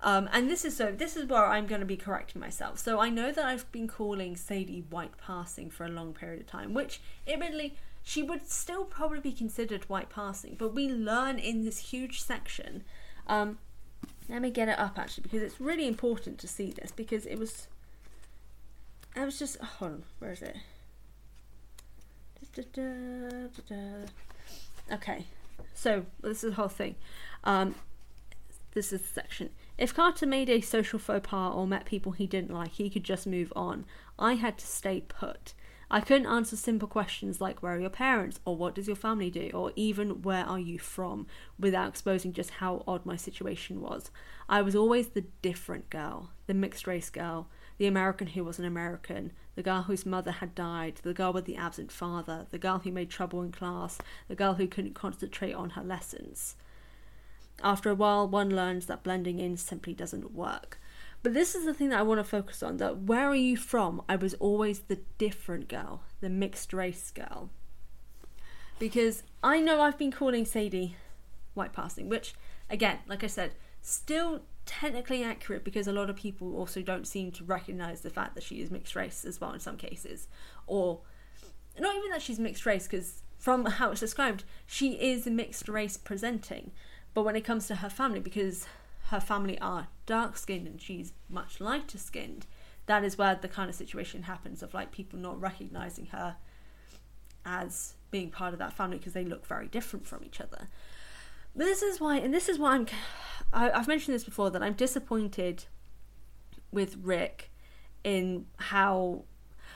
Um, 0.02 0.28
and 0.32 0.50
this 0.50 0.64
is 0.64 0.76
so 0.76 0.92
this 0.92 1.16
is 1.16 1.26
where 1.26 1.44
I'm 1.44 1.66
going 1.66 1.80
to 1.80 1.86
be 1.86 1.96
correcting 1.96 2.40
myself. 2.40 2.78
So 2.78 3.00
I 3.00 3.08
know 3.10 3.32
that 3.32 3.44
I've 3.44 3.70
been 3.70 3.86
calling 3.86 4.34
Sadie 4.34 4.84
white 4.90 5.16
passing 5.18 5.70
for 5.70 5.84
a 5.84 5.88
long 5.88 6.12
period 6.12 6.40
of 6.40 6.46
time, 6.46 6.74
which 6.74 7.00
admittedly 7.28 7.76
she 8.02 8.22
would 8.22 8.50
still 8.50 8.84
probably 8.84 9.20
be 9.20 9.32
considered 9.32 9.84
white 9.88 10.08
passing. 10.08 10.56
But 10.58 10.74
we 10.74 10.88
learn 10.88 11.38
in 11.38 11.64
this 11.64 11.78
huge 11.90 12.22
section. 12.22 12.82
Um, 13.26 13.58
let 14.28 14.40
me 14.40 14.50
get 14.50 14.68
it 14.68 14.78
up 14.78 14.98
actually 14.98 15.22
because 15.22 15.42
it's 15.42 15.60
really 15.60 15.86
important 15.86 16.38
to 16.38 16.48
see 16.48 16.70
this 16.70 16.90
because 16.90 17.26
it 17.26 17.38
was. 17.38 17.68
I 19.14 19.24
was 19.24 19.38
just 19.38 19.58
hold 19.60 19.92
on, 19.92 20.02
where 20.18 20.32
is 20.32 20.42
it? 20.42 20.56
Okay, 24.92 25.26
so 25.80 26.04
this 26.20 26.44
is 26.44 26.50
the 26.50 26.56
whole 26.56 26.68
thing. 26.68 26.94
Um, 27.42 27.74
this 28.74 28.92
is 28.92 29.00
the 29.00 29.08
section. 29.08 29.48
If 29.78 29.94
Carter 29.94 30.26
made 30.26 30.50
a 30.50 30.60
social 30.60 30.98
faux 30.98 31.26
pas 31.26 31.54
or 31.54 31.66
met 31.66 31.86
people 31.86 32.12
he 32.12 32.26
didn't 32.26 32.52
like, 32.52 32.72
he 32.72 32.90
could 32.90 33.02
just 33.02 33.26
move 33.26 33.50
on. 33.56 33.86
I 34.18 34.34
had 34.34 34.58
to 34.58 34.66
stay 34.66 35.00
put. 35.08 35.54
I 35.90 36.00
couldn't 36.00 36.26
answer 36.26 36.54
simple 36.54 36.86
questions 36.86 37.40
like 37.40 37.62
where 37.62 37.76
are 37.76 37.80
your 37.80 37.88
parents 37.88 38.40
or 38.44 38.56
what 38.56 38.74
does 38.74 38.88
your 38.88 38.94
family 38.94 39.30
do 39.30 39.50
or 39.54 39.72
even 39.74 40.20
where 40.20 40.44
are 40.44 40.58
you 40.58 40.78
from 40.78 41.26
without 41.58 41.88
exposing 41.88 42.34
just 42.34 42.50
how 42.50 42.84
odd 42.86 43.06
my 43.06 43.16
situation 43.16 43.80
was. 43.80 44.10
I 44.50 44.60
was 44.60 44.76
always 44.76 45.08
the 45.08 45.24
different 45.40 45.88
girl, 45.88 46.30
the 46.46 46.54
mixed 46.54 46.86
race 46.86 47.08
girl, 47.08 47.48
the 47.80 47.86
American 47.86 48.26
who 48.26 48.44
was 48.44 48.58
an 48.58 48.66
American, 48.66 49.32
the 49.54 49.62
girl 49.62 49.84
whose 49.84 50.04
mother 50.04 50.32
had 50.32 50.54
died, 50.54 51.00
the 51.02 51.14
girl 51.14 51.32
with 51.32 51.46
the 51.46 51.56
absent 51.56 51.90
father, 51.90 52.44
the 52.50 52.58
girl 52.58 52.80
who 52.80 52.92
made 52.92 53.08
trouble 53.08 53.40
in 53.40 53.50
class, 53.50 53.96
the 54.28 54.34
girl 54.34 54.52
who 54.52 54.66
couldn't 54.66 54.92
concentrate 54.92 55.54
on 55.54 55.70
her 55.70 55.82
lessons. 55.82 56.56
After 57.64 57.88
a 57.88 57.94
while, 57.94 58.28
one 58.28 58.54
learns 58.54 58.84
that 58.84 59.02
blending 59.02 59.38
in 59.38 59.56
simply 59.56 59.94
doesn't 59.94 60.34
work. 60.34 60.78
But 61.22 61.32
this 61.32 61.54
is 61.54 61.64
the 61.64 61.72
thing 61.72 61.88
that 61.88 62.00
I 62.00 62.02
want 62.02 62.20
to 62.20 62.24
focus 62.24 62.62
on 62.62 62.76
that 62.76 62.98
where 62.98 63.26
are 63.26 63.34
you 63.34 63.56
from? 63.56 64.02
I 64.06 64.16
was 64.16 64.34
always 64.34 64.80
the 64.80 64.98
different 65.16 65.66
girl, 65.66 66.02
the 66.20 66.28
mixed 66.28 66.74
race 66.74 67.10
girl. 67.10 67.48
Because 68.78 69.22
I 69.42 69.58
know 69.58 69.80
I've 69.80 69.96
been 69.96 70.12
calling 70.12 70.44
Sadie 70.44 70.96
white 71.54 71.72
passing, 71.72 72.10
which, 72.10 72.34
again, 72.68 72.98
like 73.06 73.24
I 73.24 73.28
said, 73.28 73.52
still 73.80 74.42
technically 74.70 75.24
accurate 75.24 75.64
because 75.64 75.88
a 75.88 75.92
lot 75.92 76.08
of 76.08 76.14
people 76.14 76.56
also 76.56 76.80
don't 76.80 77.04
seem 77.04 77.32
to 77.32 77.42
recognize 77.42 78.02
the 78.02 78.08
fact 78.08 78.36
that 78.36 78.44
she 78.44 78.62
is 78.62 78.70
mixed 78.70 78.94
race 78.94 79.24
as 79.24 79.40
well 79.40 79.52
in 79.52 79.58
some 79.58 79.76
cases. 79.76 80.28
Or 80.68 81.00
not 81.76 81.96
even 81.96 82.10
that 82.12 82.22
she's 82.22 82.38
mixed 82.38 82.64
race, 82.64 82.86
because 82.86 83.22
from 83.36 83.64
how 83.80 83.90
it's 83.90 83.98
described, 83.98 84.44
she 84.66 84.92
is 84.92 85.26
a 85.26 85.30
mixed 85.30 85.68
race 85.68 85.96
presenting. 85.96 86.70
But 87.14 87.24
when 87.24 87.34
it 87.34 87.44
comes 87.44 87.66
to 87.66 87.76
her 87.76 87.90
family, 87.90 88.20
because 88.20 88.68
her 89.08 89.18
family 89.18 89.58
are 89.58 89.88
dark 90.06 90.36
skinned 90.36 90.68
and 90.68 90.80
she's 90.80 91.14
much 91.28 91.60
lighter 91.60 91.98
skinned, 91.98 92.46
that 92.86 93.02
is 93.02 93.18
where 93.18 93.34
the 93.34 93.48
kind 93.48 93.68
of 93.68 93.74
situation 93.74 94.22
happens 94.22 94.62
of 94.62 94.72
like 94.72 94.92
people 94.92 95.18
not 95.18 95.40
recognizing 95.40 96.06
her 96.06 96.36
as 97.44 97.94
being 98.12 98.30
part 98.30 98.52
of 98.52 98.60
that 98.60 98.72
family 98.72 98.98
because 98.98 99.14
they 99.14 99.24
look 99.24 99.44
very 99.44 99.66
different 99.66 100.06
from 100.06 100.22
each 100.24 100.40
other. 100.40 100.68
But 101.54 101.64
this 101.64 101.82
is 101.82 102.00
why, 102.00 102.18
and 102.18 102.32
this 102.32 102.48
is 102.48 102.58
why 102.58 102.74
I'm, 102.74 102.86
I, 103.52 103.70
I've 103.70 103.88
mentioned 103.88 104.14
this 104.14 104.24
before 104.24 104.50
that 104.50 104.62
I'm 104.62 104.74
disappointed 104.74 105.64
with 106.70 106.96
Rick 107.02 107.50
in 108.04 108.46
how, 108.56 109.24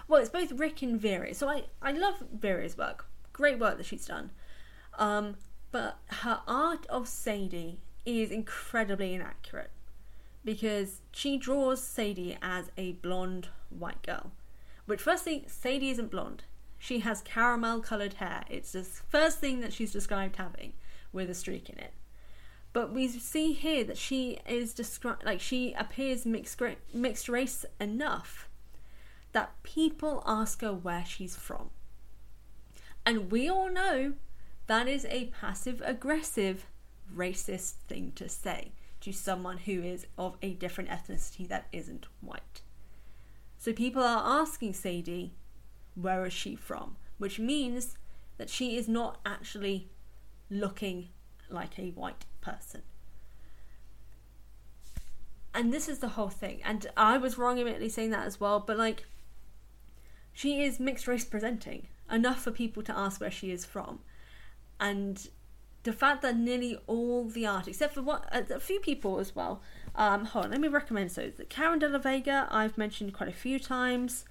well, 0.08 0.20
it's 0.20 0.30
both 0.30 0.52
Rick 0.52 0.82
and 0.82 1.00
Viria. 1.00 1.34
So 1.34 1.48
I, 1.48 1.64
I 1.82 1.92
love 1.92 2.22
Viria's 2.38 2.78
work, 2.78 3.06
great 3.32 3.58
work 3.58 3.76
that 3.78 3.86
she's 3.86 4.06
done. 4.06 4.30
Um, 4.98 5.36
but 5.72 5.98
her 6.06 6.40
art 6.46 6.86
of 6.86 7.08
Sadie 7.08 7.80
is 8.06 8.30
incredibly 8.30 9.14
inaccurate 9.14 9.70
because 10.44 11.00
she 11.10 11.36
draws 11.36 11.82
Sadie 11.82 12.36
as 12.40 12.70
a 12.76 12.92
blonde 12.92 13.48
white 13.70 14.02
girl. 14.02 14.30
Which, 14.86 15.00
firstly, 15.00 15.44
Sadie 15.48 15.90
isn't 15.90 16.10
blonde. 16.10 16.44
She 16.78 17.00
has 17.00 17.22
caramel 17.22 17.80
coloured 17.80 18.14
hair. 18.14 18.44
It's 18.50 18.72
the 18.72 18.84
first 18.84 19.38
thing 19.38 19.60
that 19.60 19.72
she's 19.72 19.92
described 19.92 20.36
having 20.36 20.74
with 21.14 21.30
a 21.30 21.34
streak 21.34 21.70
in 21.70 21.78
it. 21.78 21.92
But 22.74 22.92
we 22.92 23.06
see 23.08 23.52
here 23.52 23.84
that 23.84 23.96
she 23.96 24.40
is 24.48 24.74
described 24.74 25.24
like 25.24 25.40
she 25.40 25.72
appears 25.74 26.26
mixed 26.26 26.60
mixed 26.92 27.28
race 27.28 27.64
enough 27.80 28.48
that 29.32 29.62
people 29.62 30.22
ask 30.26 30.60
her 30.60 30.72
where 30.72 31.04
she's 31.06 31.36
from. 31.36 31.70
And 33.06 33.30
we 33.30 33.48
all 33.48 33.70
know 33.70 34.14
that 34.66 34.88
is 34.88 35.06
a 35.08 35.26
passive 35.40 35.82
aggressive 35.84 36.66
racist 37.14 37.74
thing 37.86 38.12
to 38.16 38.28
say 38.28 38.72
to 39.00 39.12
someone 39.12 39.58
who 39.58 39.82
is 39.82 40.06
of 40.16 40.36
a 40.42 40.54
different 40.54 40.90
ethnicity 40.90 41.46
that 41.48 41.66
isn't 41.72 42.06
white. 42.20 42.62
So 43.58 43.72
people 43.72 44.02
are 44.02 44.40
asking 44.40 44.72
Sadie, 44.72 45.34
where 45.94 46.24
is 46.26 46.32
she 46.32 46.56
from? 46.56 46.96
Which 47.18 47.38
means 47.38 47.96
that 48.36 48.50
she 48.50 48.76
is 48.76 48.88
not 48.88 49.20
actually 49.24 49.90
looking 50.54 51.08
like 51.50 51.78
a 51.78 51.90
white 51.90 52.24
person. 52.40 52.82
And 55.54 55.72
this 55.72 55.88
is 55.88 55.98
the 55.98 56.08
whole 56.08 56.28
thing. 56.28 56.60
And 56.64 56.86
I 56.96 57.18
was 57.18 57.38
wrong 57.38 57.58
immediately 57.58 57.88
saying 57.88 58.10
that 58.10 58.26
as 58.26 58.40
well, 58.40 58.60
but 58.60 58.76
like, 58.76 59.04
she 60.32 60.62
is 60.64 60.80
mixed 60.80 61.06
race 61.06 61.24
presenting 61.24 61.86
enough 62.10 62.42
for 62.42 62.50
people 62.50 62.82
to 62.82 62.96
ask 62.96 63.20
where 63.20 63.30
she 63.30 63.52
is 63.52 63.64
from. 63.64 64.00
And 64.80 65.28
the 65.84 65.92
fact 65.92 66.22
that 66.22 66.36
nearly 66.36 66.78
all 66.86 67.28
the 67.28 67.46
art, 67.46 67.68
except 67.68 67.94
for 67.94 68.02
what 68.02 68.26
a 68.32 68.58
few 68.58 68.80
people 68.80 69.20
as 69.20 69.36
well, 69.36 69.62
um, 69.94 70.24
hold 70.24 70.46
on, 70.46 70.50
let 70.50 70.60
me 70.60 70.68
recommend 70.68 71.12
so 71.12 71.30
Karen 71.48 71.78
De 71.78 71.88
La 71.88 71.98
Vega 71.98 72.48
I've 72.50 72.76
mentioned 72.76 73.14
quite 73.14 73.28
a 73.28 73.32
few 73.32 73.60
times. 73.60 74.24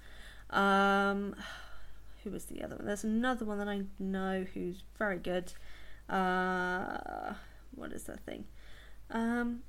Um, 0.50 1.36
who 2.22 2.30
was 2.30 2.46
the 2.46 2.62
other 2.62 2.76
one? 2.76 2.86
There's 2.86 3.04
another 3.04 3.44
one 3.44 3.58
that 3.58 3.68
I 3.68 3.82
know 3.98 4.44
who's 4.52 4.82
very 4.98 5.18
good. 5.18 5.52
Uh, 6.08 7.34
what 7.74 7.92
is 7.92 8.04
that 8.04 8.20
thing? 8.20 8.44
Um, 9.10 9.60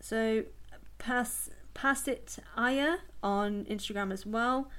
so 0.00 0.44
Pass 0.98 1.48
pass 1.72 2.06
it 2.06 2.36
Aya 2.56 2.96
on 3.22 3.64
Instagram 3.64 4.12
as 4.12 4.26
well 4.26 4.70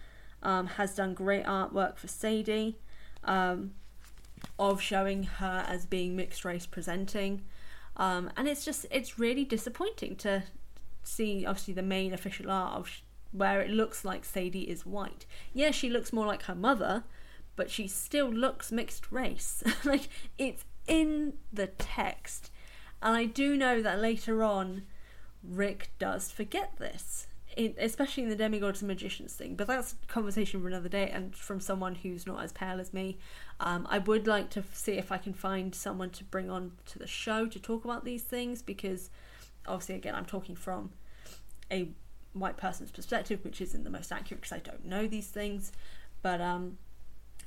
um, 0.44 0.68
has 0.68 0.94
done 0.94 1.16
great 1.16 1.46
artwork 1.46 1.98
for 1.98 2.08
Sadie. 2.08 2.78
Um, 3.24 3.72
of 4.58 4.82
showing 4.82 5.24
her 5.24 5.66
as 5.68 5.86
being 5.86 6.16
mixed 6.16 6.46
race 6.46 6.66
presenting. 6.66 7.44
Um, 7.98 8.32
and 8.38 8.48
it's 8.48 8.66
just, 8.66 8.86
it's 8.92 9.20
really 9.20 9.44
disappointing 9.44 10.16
to 10.18 10.44
see, 11.04 11.46
obviously, 11.46 11.74
the 11.74 11.84
main 11.84 12.14
official 12.14 12.50
art 12.50 12.76
of 12.76 12.88
sh- 12.88 13.02
where 13.32 13.62
it 13.62 13.70
looks 13.70 14.04
like 14.04 14.26
Sadie 14.26 14.70
is 14.70 14.86
white. 14.86 15.26
Yeah, 15.54 15.72
she 15.72 15.90
looks 15.90 16.12
more 16.14 16.26
like 16.26 16.44
her 16.44 16.56
mother, 16.56 17.04
but 17.56 17.70
she 17.70 17.88
still 17.88 18.30
looks 18.30 18.72
mixed 18.72 19.12
race. 19.12 19.64
like, 19.84 20.10
it's 20.38 20.64
in 20.88 21.34
the 21.52 21.68
text. 21.68 22.52
And 23.02 23.16
I 23.16 23.26
do 23.26 23.58
know 23.58 23.82
that 23.82 24.00
later 24.00 24.44
on, 24.44 24.84
Rick 25.44 25.92
does 25.98 26.32
forget 26.32 26.74
this 26.78 27.28
in, 27.58 27.74
especially 27.78 28.24
in 28.24 28.30
the 28.30 28.36
demigods 28.36 28.82
and 28.82 28.88
magicians 28.88 29.34
thing. 29.34 29.56
But 29.56 29.68
that's 29.68 29.94
a 29.94 30.08
conversation 30.08 30.62
for 30.62 30.68
another 30.68 30.90
day, 30.90 31.10
and 31.10 31.36
from 31.36 31.60
someone 31.60 31.96
who's 31.96 32.28
not 32.28 32.44
as 32.44 32.52
pale 32.52 32.80
as 32.80 32.94
me. 32.94 33.18
Um, 33.60 33.88
I 33.90 33.98
would 34.00 34.28
like 34.28 34.50
to 34.52 34.64
see 34.74 34.94
if 34.94 35.12
I 35.12 35.18
can 35.18 35.34
find 35.34 35.74
someone 35.74 36.10
to 36.12 36.24
bring 36.24 36.50
on 36.50 36.74
to 36.88 37.00
the 37.00 37.08
show 37.08 37.48
to 37.48 37.60
talk 37.60 37.86
about 37.86 38.06
these 38.06 38.24
things 38.24 38.62
because, 38.62 39.10
obviously, 39.68 39.96
again, 39.96 40.16
I'm 40.16 40.26
talking 40.26 40.56
from 40.56 40.92
a 41.72 41.90
white 42.34 42.58
person's 42.58 42.92
perspective, 42.92 43.44
which 43.44 43.62
isn't 43.62 43.84
the 43.84 43.90
most 43.90 44.12
accurate 44.12 44.42
because 44.42 44.56
I 44.56 44.60
don't 44.60 44.86
know 44.86 45.08
these 45.08 45.28
things. 45.28 45.72
But 46.22 46.40
um, 46.40 46.78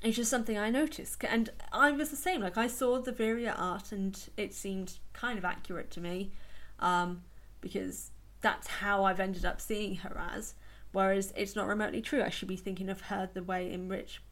it's 0.04 0.16
just 0.16 0.30
something 0.30 0.58
I 0.58 0.68
noticed, 0.68 1.24
and 1.24 1.48
I 1.72 1.90
was 1.90 2.10
the 2.10 2.16
same. 2.16 2.42
Like 2.42 2.58
I 2.58 2.66
saw 2.66 3.00
the 3.00 3.12
Viria 3.12 3.54
art, 3.56 3.90
and 3.90 4.18
it 4.36 4.52
seemed 4.52 4.98
kind 5.14 5.38
of 5.38 5.46
accurate 5.46 5.90
to 5.92 6.00
me, 6.00 6.30
um, 6.78 7.22
because 7.62 8.10
that's 8.42 8.66
how 8.66 9.04
I've 9.04 9.18
ended 9.18 9.46
up 9.46 9.62
seeing 9.62 9.96
her 9.96 10.22
as. 10.32 10.54
Whereas 10.92 11.32
it's 11.36 11.56
not 11.56 11.66
remotely 11.66 12.02
true. 12.02 12.22
I 12.22 12.28
should 12.28 12.48
be 12.48 12.56
thinking 12.56 12.90
of 12.90 13.00
her 13.02 13.30
the 13.32 13.42
way 13.42 13.72
in 13.72 13.88
which 13.88 14.22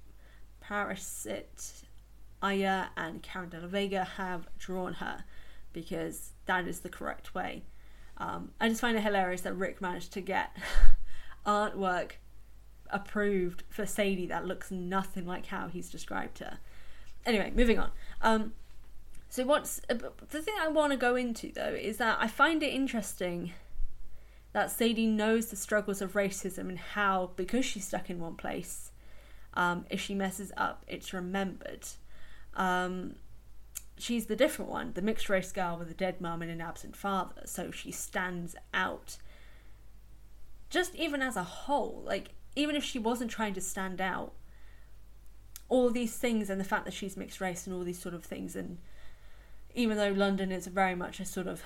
Parasit, 0.62 1.84
Aya, 2.42 2.88
and 2.96 3.22
Karen 3.22 3.48
de 3.48 3.58
la 3.58 3.66
Vega 3.66 4.04
have 4.04 4.46
drawn 4.58 4.94
her, 4.94 5.24
because 5.72 6.32
that 6.44 6.68
is 6.68 6.80
the 6.80 6.90
correct 6.90 7.34
way. 7.34 7.64
Um, 8.18 8.50
I 8.60 8.68
just 8.68 8.82
find 8.82 8.96
it 8.96 9.02
hilarious 9.02 9.40
that 9.40 9.54
Rick 9.54 9.80
managed 9.80 10.12
to 10.12 10.20
get 10.20 10.54
artwork 11.46 12.12
approved 12.92 13.64
for 13.68 13.86
Sadie 13.86 14.26
that 14.26 14.46
looks 14.46 14.70
nothing 14.70 15.26
like 15.26 15.46
how 15.46 15.68
he's 15.68 15.90
described 15.90 16.38
her. 16.38 16.58
Anyway, 17.24 17.52
moving 17.54 17.78
on. 17.78 17.90
Um, 18.20 18.52
so 19.28 19.44
what's 19.44 19.80
uh, 19.88 19.94
the 20.28 20.42
thing 20.42 20.54
I 20.60 20.68
want 20.68 20.92
to 20.92 20.98
go 20.98 21.16
into 21.16 21.50
though 21.52 21.74
is 21.74 21.96
that 21.96 22.18
I 22.20 22.26
find 22.28 22.62
it 22.62 22.72
interesting 22.72 23.52
that 24.52 24.70
Sadie 24.70 25.06
knows 25.06 25.46
the 25.46 25.56
struggles 25.56 26.02
of 26.02 26.12
racism 26.12 26.68
and 26.68 26.78
how, 26.78 27.30
because 27.36 27.64
she's 27.64 27.86
stuck 27.86 28.10
in 28.10 28.20
one 28.20 28.34
place, 28.34 28.90
um, 29.54 29.86
if 29.88 30.00
she 30.00 30.14
messes 30.14 30.52
up, 30.56 30.84
it's 30.86 31.12
remembered. 31.12 31.86
Um, 32.54 33.16
she's 33.96 34.26
the 34.26 34.36
different 34.36 34.70
one, 34.70 34.92
the 34.92 35.02
mixed 35.02 35.30
race 35.30 35.52
girl 35.52 35.78
with 35.78 35.90
a 35.90 35.94
dead 35.94 36.20
mum 36.20 36.42
and 36.42 36.50
an 36.50 36.60
absent 36.60 36.96
father, 36.96 37.42
so 37.46 37.70
she 37.70 37.90
stands 37.90 38.54
out. 38.74 39.16
Just 40.68 40.94
even 40.94 41.22
as 41.22 41.36
a 41.36 41.42
whole, 41.42 42.02
like, 42.04 42.30
even 42.54 42.76
if 42.76 42.84
she 42.84 42.98
wasn't 42.98 43.30
trying 43.30 43.54
to 43.54 43.60
stand 43.60 44.00
out, 44.00 44.32
all 45.68 45.90
these 45.90 46.16
things 46.16 46.50
and 46.50 46.60
the 46.60 46.64
fact 46.64 46.84
that 46.84 46.94
she's 46.94 47.16
mixed 47.16 47.40
race 47.40 47.66
and 47.66 47.74
all 47.74 47.82
these 47.82 48.00
sort 48.00 48.14
of 48.14 48.24
things, 48.24 48.54
and 48.54 48.78
even 49.74 49.96
though 49.96 50.12
London 50.12 50.52
is 50.52 50.66
very 50.66 50.94
much 50.94 51.18
a 51.20 51.24
sort 51.24 51.46
of 51.46 51.62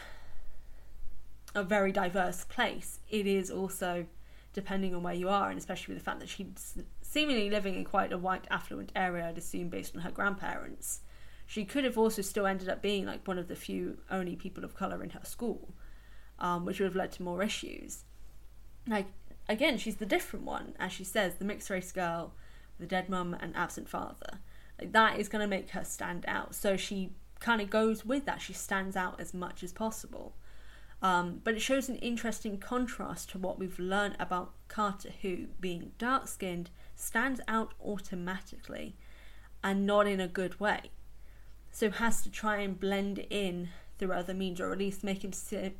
a 1.55 1.65
very 1.65 1.91
diverse 1.91 2.45
place, 2.45 3.01
it 3.11 3.27
is 3.27 3.51
also 3.51 4.07
depending 4.53 4.95
on 4.95 5.03
where 5.03 5.15
you 5.15 5.29
are, 5.29 5.51
and 5.51 5.59
especially 5.59 5.95
with 5.95 6.03
the 6.03 6.05
fact 6.05 6.21
that 6.21 6.29
she's 6.29 6.79
seemingly 7.03 7.51
living 7.51 7.75
in 7.75 7.85
quite 7.85 8.13
a 8.13 8.19
white 8.19 8.47
affluent 8.51 8.93
area, 8.95 9.27
I'd 9.29 9.39
assume 9.39 9.69
based 9.69 9.95
on 9.97 10.03
her 10.03 10.11
grandparents. 10.11 11.01
She 11.47 11.65
could 11.65 11.85
have 11.85 11.99
also 11.99 12.23
still 12.23 12.47
ended 12.47 12.69
up 12.69 12.81
being 12.83 13.07
like 13.07 13.27
one 13.27 13.39
of 13.39 13.49
the 13.49 13.57
few 13.57 13.99
only 14.11 14.37
people 14.37 14.65
of 14.65 14.75
colour 14.75 15.03
in 15.03 15.11
her 15.11 15.25
school. 15.25 15.75
um, 16.39 16.65
which 16.65 16.81
would 16.81 16.87
have 16.87 16.97
led 16.97 17.13
to 17.13 17.23
more 17.23 17.43
issues. 17.43 18.05
Like 18.87 19.07
again, 19.49 19.79
she's 19.79 19.97
the 19.97 20.07
different 20.07 20.45
one, 20.45 20.75
as 20.79 20.93
she 20.93 21.05
says, 21.05 21.35
the 21.35 21.45
mixed 21.45 21.71
race 21.71 21.93
girl, 21.93 22.33
the 22.79 22.87
dead 22.87 23.09
mum 23.09 23.37
and 23.39 23.57
absent 23.57 23.89
father. 23.89 24.41
Like 24.79 24.93
that 24.93 25.19
is 25.19 25.29
going 25.29 25.43
to 25.43 25.49
make 25.49 25.71
her 25.71 25.85
stand 25.85 26.25
out. 26.29 26.55
So 26.55 26.77
she 26.77 27.11
kind 27.41 27.61
of 27.61 27.71
goes 27.71 28.05
with 28.05 28.27
that. 28.27 28.41
She 28.41 28.53
stands 28.53 28.97
out 28.97 29.21
as 29.21 29.33
much 29.33 29.63
as 29.63 29.73
possible. 29.73 30.35
Um, 31.03 31.41
but 31.45 31.55
it 31.55 31.61
shows 31.61 31.89
an 31.89 31.97
interesting 31.97 32.59
contrast 32.59 33.31
to 33.31 33.39
what 33.39 33.59
we've 33.59 33.79
learned 33.79 34.17
about 34.19 34.53
Carter, 34.69 35.11
who, 35.23 35.47
being 35.61 35.93
dark 35.99 36.27
skinned, 36.27 36.71
stands 36.95 37.41
out 37.47 37.75
automatically 37.85 38.97
and 39.63 39.87
not 39.87 40.07
in 40.07 40.21
a 40.21 40.29
good 40.29 40.59
way. 40.59 40.91
So 41.71 41.91
has 41.91 42.23
to 42.23 42.31
try 42.31 42.59
and 42.59 42.81
blend 42.81 43.19
in 43.31 43.69
through 43.99 44.13
other 44.13 44.35
means, 44.35 44.61
or 44.61 44.73
at 44.73 44.79
least 44.79 45.05
make 45.05 45.23
him 45.23 45.33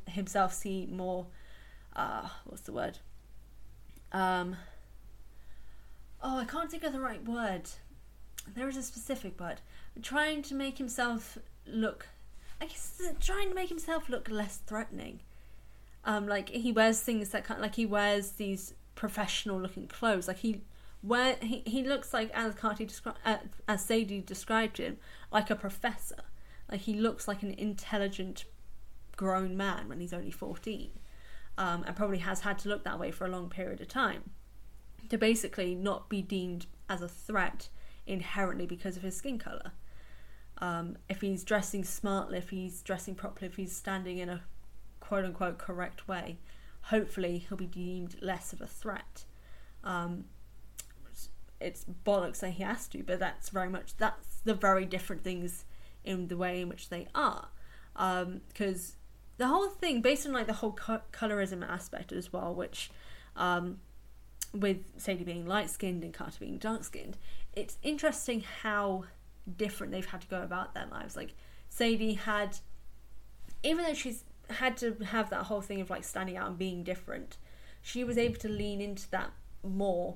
himself 0.07 0.53
see 0.53 0.85
more. 0.85 1.27
Uh, 1.95 2.27
what's 2.45 2.61
the 2.61 2.73
word? 2.73 2.99
Um, 4.11 4.55
oh, 6.21 6.39
I 6.39 6.45
can't 6.45 6.71
think 6.71 6.83
of 6.83 6.93
the 6.93 6.99
right 6.99 7.23
word. 7.23 7.69
There 8.55 8.67
is 8.67 8.77
a 8.77 8.83
specific 8.83 9.39
word. 9.39 9.61
Trying 10.01 10.41
to 10.43 10.55
make 10.55 10.77
himself 10.77 11.37
look 11.65 12.07
I 12.59 12.65
guess 12.65 13.01
trying 13.19 13.49
to 13.49 13.55
make 13.55 13.69
himself 13.69 14.09
look 14.09 14.29
less 14.29 14.57
threatening. 14.57 15.19
Um, 16.03 16.27
like 16.27 16.49
he 16.49 16.71
wears 16.71 17.01
things 17.01 17.29
that 17.29 17.43
kind 17.43 17.59
of, 17.59 17.61
like 17.61 17.75
he 17.75 17.85
wears 17.85 18.31
these 18.31 18.73
professional 18.95 19.59
looking 19.59 19.87
clothes. 19.87 20.27
Like 20.27 20.37
he 20.37 20.61
wear 21.03 21.37
he, 21.41 21.61
he 21.65 21.83
looks 21.83 22.13
like 22.13 22.31
as 22.33 22.55
Carty 22.55 22.85
described 22.85 23.19
uh, 23.25 23.37
as 23.67 23.85
Sadie 23.85 24.21
described 24.21 24.77
him 24.77 24.97
like 25.31 25.49
a 25.49 25.55
professor. 25.55 26.23
Like 26.71 26.81
he 26.81 26.93
looks 26.93 27.27
like 27.27 27.43
an 27.43 27.51
intelligent 27.51 28.45
grown 29.15 29.55
man 29.55 29.87
when 29.89 29.99
he's 29.99 30.13
only 30.13 30.31
fourteen, 30.31 30.91
um, 31.57 31.83
and 31.85 31.95
probably 31.95 32.19
has 32.19 32.41
had 32.41 32.59
to 32.59 32.69
look 32.69 32.83
that 32.83 32.99
way 32.99 33.11
for 33.11 33.25
a 33.25 33.29
long 33.29 33.49
period 33.49 33.81
of 33.81 33.87
time 33.87 34.31
to 35.09 35.17
basically 35.17 35.73
not 35.73 36.09
be 36.09 36.21
deemed 36.21 36.65
as 36.89 37.01
a 37.01 37.07
threat 37.07 37.69
inherently 38.05 38.65
because 38.65 38.97
of 38.97 39.03
his 39.03 39.15
skin 39.15 39.37
color 39.37 39.71
um, 40.59 40.97
if 41.07 41.21
he's 41.21 41.43
dressing 41.43 41.83
smartly, 41.83 42.37
if 42.37 42.49
he's 42.49 42.81
dressing 42.81 43.15
properly, 43.15 43.47
if 43.47 43.55
he's 43.55 43.75
standing 43.75 44.17
in 44.17 44.29
a 44.29 44.41
quote 44.99 45.25
unquote 45.25 45.57
correct 45.57 46.07
way, 46.07 46.39
hopefully 46.83 47.45
he'll 47.47 47.57
be 47.57 47.67
deemed 47.67 48.15
less 48.21 48.53
of 48.53 48.61
a 48.61 48.67
threat. 48.67 49.25
Um, 49.83 50.25
it's 51.59 51.85
bollocks 52.05 52.39
that 52.39 52.51
he 52.51 52.63
has 52.63 52.87
to, 52.89 53.03
but 53.03 53.19
that's 53.19 53.49
very 53.49 53.69
much 53.69 53.97
that's 53.97 54.37
the 54.43 54.53
very 54.53 54.85
different 54.85 55.23
things 55.23 55.65
in 56.03 56.27
the 56.27 56.37
way 56.37 56.61
in 56.61 56.69
which 56.69 56.89
they 56.89 57.07
are. 57.13 57.49
Because 57.93 58.91
um, 58.91 58.96
the 59.37 59.47
whole 59.47 59.69
thing, 59.69 60.01
based 60.01 60.25
on 60.25 60.33
like 60.33 60.47
the 60.47 60.53
whole 60.53 60.73
co- 60.73 61.01
colorism 61.11 61.67
aspect 61.67 62.11
as 62.11 62.33
well, 62.33 62.53
which 62.53 62.89
um, 63.35 63.79
with 64.53 64.77
Sadie 64.97 65.23
being 65.23 65.45
light 65.45 65.69
skinned 65.69 66.03
and 66.03 66.13
Carter 66.13 66.37
being 66.39 66.57
dark 66.57 66.83
skinned, 66.83 67.17
it's 67.55 67.77
interesting 67.83 68.43
how 68.61 69.05
different 69.57 69.91
they've 69.91 70.05
had 70.05 70.21
to 70.21 70.27
go 70.27 70.41
about 70.41 70.73
their 70.73 70.87
lives. 70.87 71.15
Like 71.15 71.33
Sadie 71.69 72.15
had, 72.15 72.57
even 73.63 73.85
though 73.85 73.93
she's 73.93 74.23
had 74.49 74.77
to 74.77 74.95
have 75.05 75.29
that 75.29 75.43
whole 75.43 75.61
thing 75.61 75.81
of 75.81 75.89
like 75.89 76.03
standing 76.03 76.37
out 76.37 76.47
and 76.47 76.57
being 76.57 76.83
different, 76.83 77.37
she 77.81 78.03
was 78.03 78.17
able 78.17 78.37
to 78.37 78.49
lean 78.49 78.81
into 78.81 79.09
that 79.11 79.31
more 79.63 80.15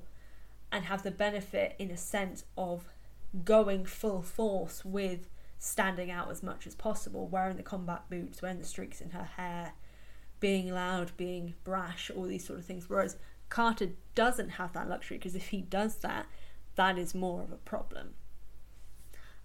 and 0.71 0.85
have 0.85 1.03
the 1.03 1.11
benefit, 1.11 1.75
in 1.77 1.91
a 1.91 1.97
sense, 1.97 2.45
of 2.57 2.85
going 3.43 3.85
full 3.85 4.21
force 4.21 4.83
with 4.83 5.27
standing 5.63 6.09
out 6.09 6.31
as 6.31 6.41
much 6.41 6.65
as 6.65 6.73
possible, 6.73 7.27
wearing 7.27 7.55
the 7.55 7.61
combat 7.61 8.09
boots, 8.09 8.41
wearing 8.41 8.57
the 8.57 8.65
streaks 8.65 8.99
in 8.99 9.11
her 9.11 9.29
hair, 9.37 9.73
being 10.39 10.73
loud, 10.73 11.11
being 11.17 11.53
brash, 11.63 12.09
all 12.09 12.23
these 12.23 12.43
sort 12.43 12.57
of 12.57 12.65
things. 12.65 12.89
Whereas 12.89 13.15
Carter 13.49 13.89
doesn't 14.15 14.49
have 14.49 14.73
that 14.73 14.89
luxury 14.89 15.19
because 15.19 15.35
if 15.35 15.49
he 15.49 15.61
does 15.61 15.97
that, 15.97 16.25
that 16.75 16.97
is 16.97 17.13
more 17.13 17.43
of 17.43 17.51
a 17.51 17.57
problem. 17.57 18.15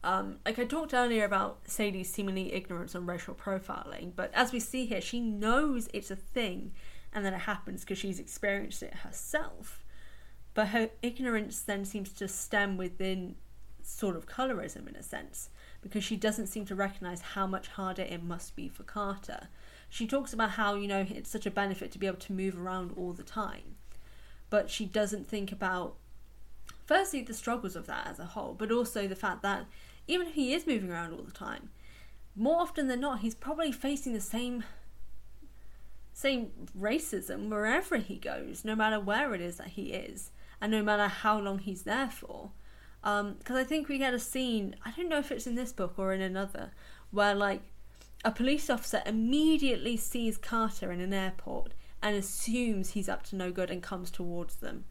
Um, 0.03 0.39
like 0.47 0.59
I 0.59 0.65
talked 0.65 0.95
earlier 0.95 1.25
about 1.25 1.69
Sadie's 1.69 2.11
seemingly 2.11 2.55
ignorance 2.55 2.95
on 2.95 3.05
racial 3.05 3.35
profiling, 3.35 4.13
but 4.17 4.33
as 4.33 4.53
we 4.53 4.61
see 4.61 4.87
here, 4.87 5.03
she 5.03 5.21
knows 5.21 5.87
it's 5.93 6.11
a 6.11 6.17
thing 6.17 6.73
and 7.13 7.27
that 7.27 7.35
it 7.35 7.41
happens 7.41 7.83
because 7.83 7.99
she's 7.99 8.19
experienced 8.19 8.83
it 8.83 8.95
herself. 8.95 9.85
But 10.55 10.69
her 10.69 10.89
ignorance 11.03 11.61
then 11.61 11.85
seems 11.85 12.11
to 12.15 12.27
stem 12.27 12.79
within 12.79 13.35
sort 13.83 14.17
of 14.17 14.27
colorism 14.27 14.89
in 14.89 14.97
a 14.97 15.03
sense, 15.03 15.51
because 15.87 16.03
she 16.03 16.17
doesn't 16.17 16.49
seem 16.49 16.65
to 16.65 16.75
recognize 16.75 17.21
how 17.21 17.47
much 17.47 17.69
harder 17.69 18.03
it 18.03 18.21
must 18.21 18.57
be 18.57 18.69
for 18.69 18.83
Carter. 18.83 19.47
She 19.89 20.05
talks 20.05 20.33
about 20.33 20.51
how, 20.51 20.75
you 20.75 20.89
know, 20.89 21.07
it's 21.09 21.31
such 21.31 21.47
a 21.47 21.51
benefit 21.51 21.93
to 21.93 21.99
be 21.99 22.09
able 22.09 22.19
to 22.19 22.33
move 22.33 22.61
around 22.61 22.93
all 22.97 23.13
the 23.13 23.23
time, 23.23 23.77
but 24.51 24.69
she 24.69 24.85
doesn't 24.85 25.29
think 25.29 25.53
about 25.53 25.95
firstly 26.85 27.23
the 27.23 27.33
struggles 27.33 27.77
of 27.77 27.87
that 27.87 28.09
as 28.09 28.19
a 28.19 28.25
whole, 28.25 28.55
but 28.55 28.73
also 28.73 29.07
the 29.07 29.15
fact 29.15 29.43
that 29.43 29.67
even 30.09 30.27
if 30.27 30.35
he 30.35 30.53
is 30.53 30.67
moving 30.67 30.91
around 30.91 31.13
all 31.13 31.23
the 31.23 31.31
time, 31.31 31.71
more 32.35 32.61
often 32.61 32.89
than 32.89 33.01
not, 33.01 33.21
he's 33.21 33.35
probably 33.37 33.71
facing 33.71 34.13
the 34.13 34.21
same 34.21 34.65
same 36.13 36.51
racism 36.77 37.49
wherever 37.51 37.99
he 37.99 38.17
goes, 38.17 38.65
no 38.65 38.75
matter 38.75 38.99
where 38.99 39.35
it 39.35 39.41
is 39.41 39.59
that 39.59 39.69
he 39.69 39.93
is, 39.93 40.31
and 40.61 40.73
no 40.73 40.83
matter 40.83 41.07
how 41.07 41.39
long 41.39 41.59
he's 41.59 41.83
there 41.83 42.09
for. 42.11 42.51
Because 43.07 43.51
um, 43.51 43.57
I 43.57 43.63
think 43.63 43.89
we 43.89 43.99
get 43.99 44.15
a 44.15 44.19
scene, 44.19 44.75
I 44.85 44.91
don't 44.91 45.09
know 45.09 45.19
if 45.19 45.31
it's 45.31 45.47
in 45.47 45.55
this 45.55 45.73
book 45.73 45.95
or 45.97 46.13
in 46.13 46.21
another, 46.21 46.73
where 47.13 47.37
like 47.37 47.63
a 48.25 48.33
police 48.33 48.69
officer 48.69 49.01
immediately 49.07 49.97
sees 49.97 50.37
Carter 50.37 50.91
in 50.91 51.01
an 51.01 51.13
airport 51.13 51.73
and 52.03 52.17
assumes 52.17 52.91
he's 52.91 53.09
up 53.09 53.23
to 53.27 53.37
no 53.37 53.53
good 53.53 53.71
and 53.71 53.81
comes 53.81 54.11
towards 54.11 54.57
them. 54.57 54.87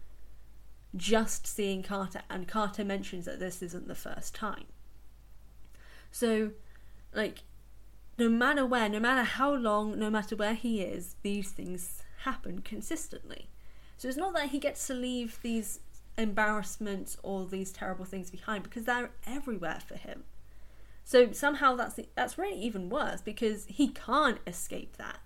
Just 0.96 1.46
seeing 1.46 1.84
Carter, 1.84 2.22
and 2.30 2.48
Carter 2.48 2.86
mentions 2.86 3.26
that 3.26 3.42
this 3.42 3.62
isn't 3.62 3.90
the 3.90 3.96
first 3.96 4.34
time. 4.34 4.64
So, 6.10 6.52
like, 7.14 7.40
no 8.18 8.30
matter 8.30 8.66
where, 8.66 8.88
no 8.88 9.02
matter 9.02 9.24
how 9.24 9.54
long, 9.54 10.00
no 10.00 10.10
matter 10.10 10.38
where 10.38 10.54
he 10.54 10.82
is, 10.82 11.18
these 11.22 11.52
things 11.52 12.02
happen 12.20 12.60
consistently. 12.60 13.50
So 13.98 14.08
it's 14.08 14.16
not 14.16 14.34
that 14.36 14.52
he 14.52 14.60
gets 14.60 14.88
to 14.88 14.94
leave 14.94 15.38
these 15.42 15.82
embarrassments 16.18 17.18
or 17.24 17.46
these 17.46 17.72
terrible 17.72 18.06
things 18.06 18.32
behind 18.32 18.64
because 18.64 18.86
they're 18.86 19.12
everywhere 19.26 19.80
for 19.86 19.96
him. 19.96 20.24
So 21.04 21.32
somehow 21.32 21.76
that's 21.76 22.00
that's 22.16 22.38
really 22.38 22.60
even 22.60 22.90
worse 22.90 23.22
because 23.22 23.66
he 23.66 23.90
can't 23.90 24.40
escape 24.48 24.98
that. 24.98 25.20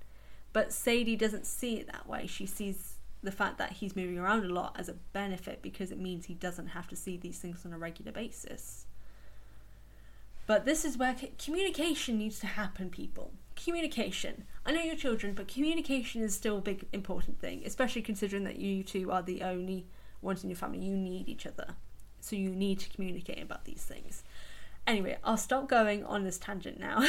But 0.51 0.73
Sadie 0.73 1.15
doesn't 1.15 1.45
see 1.45 1.75
it 1.75 1.87
that 1.87 2.07
way. 2.07 2.27
She 2.27 2.45
sees 2.45 2.95
the 3.21 3.31
fact 3.31 3.57
that 3.57 3.73
he's 3.73 3.95
moving 3.95 4.17
around 4.17 4.45
a 4.45 4.53
lot 4.53 4.75
as 4.77 4.89
a 4.89 4.93
benefit 5.13 5.61
because 5.61 5.91
it 5.91 5.99
means 5.99 6.25
he 6.25 6.33
doesn't 6.33 6.67
have 6.67 6.87
to 6.87 6.95
see 6.95 7.17
these 7.17 7.39
things 7.39 7.65
on 7.65 7.73
a 7.73 7.77
regular 7.77 8.11
basis. 8.11 8.85
But 10.47 10.65
this 10.65 10.83
is 10.83 10.97
where 10.97 11.15
communication 11.37 12.17
needs 12.17 12.39
to 12.39 12.47
happen, 12.47 12.89
people. 12.89 13.33
Communication. 13.55 14.45
I 14.65 14.71
know 14.71 14.81
you're 14.81 14.95
children, 14.95 15.33
but 15.33 15.47
communication 15.47 16.23
is 16.23 16.33
still 16.33 16.57
a 16.57 16.61
big 16.61 16.87
important 16.91 17.39
thing, 17.39 17.61
especially 17.65 18.01
considering 18.01 18.45
that 18.45 18.57
you 18.57 18.83
two 18.83 19.11
are 19.11 19.21
the 19.21 19.43
only 19.43 19.85
ones 20.21 20.43
in 20.43 20.49
your 20.49 20.57
family. 20.57 20.79
You 20.79 20.95
need 20.95 21.27
each 21.29 21.45
other. 21.45 21.75
So 22.21 22.35
you 22.35 22.49
need 22.49 22.79
to 22.79 22.89
communicate 22.89 23.41
about 23.41 23.65
these 23.65 23.83
things. 23.83 24.23
Anyway, 24.85 25.17
I'll 25.23 25.37
stop 25.37 25.69
going 25.69 26.03
on 26.05 26.23
this 26.23 26.37
tangent 26.37 26.79
now 26.79 27.07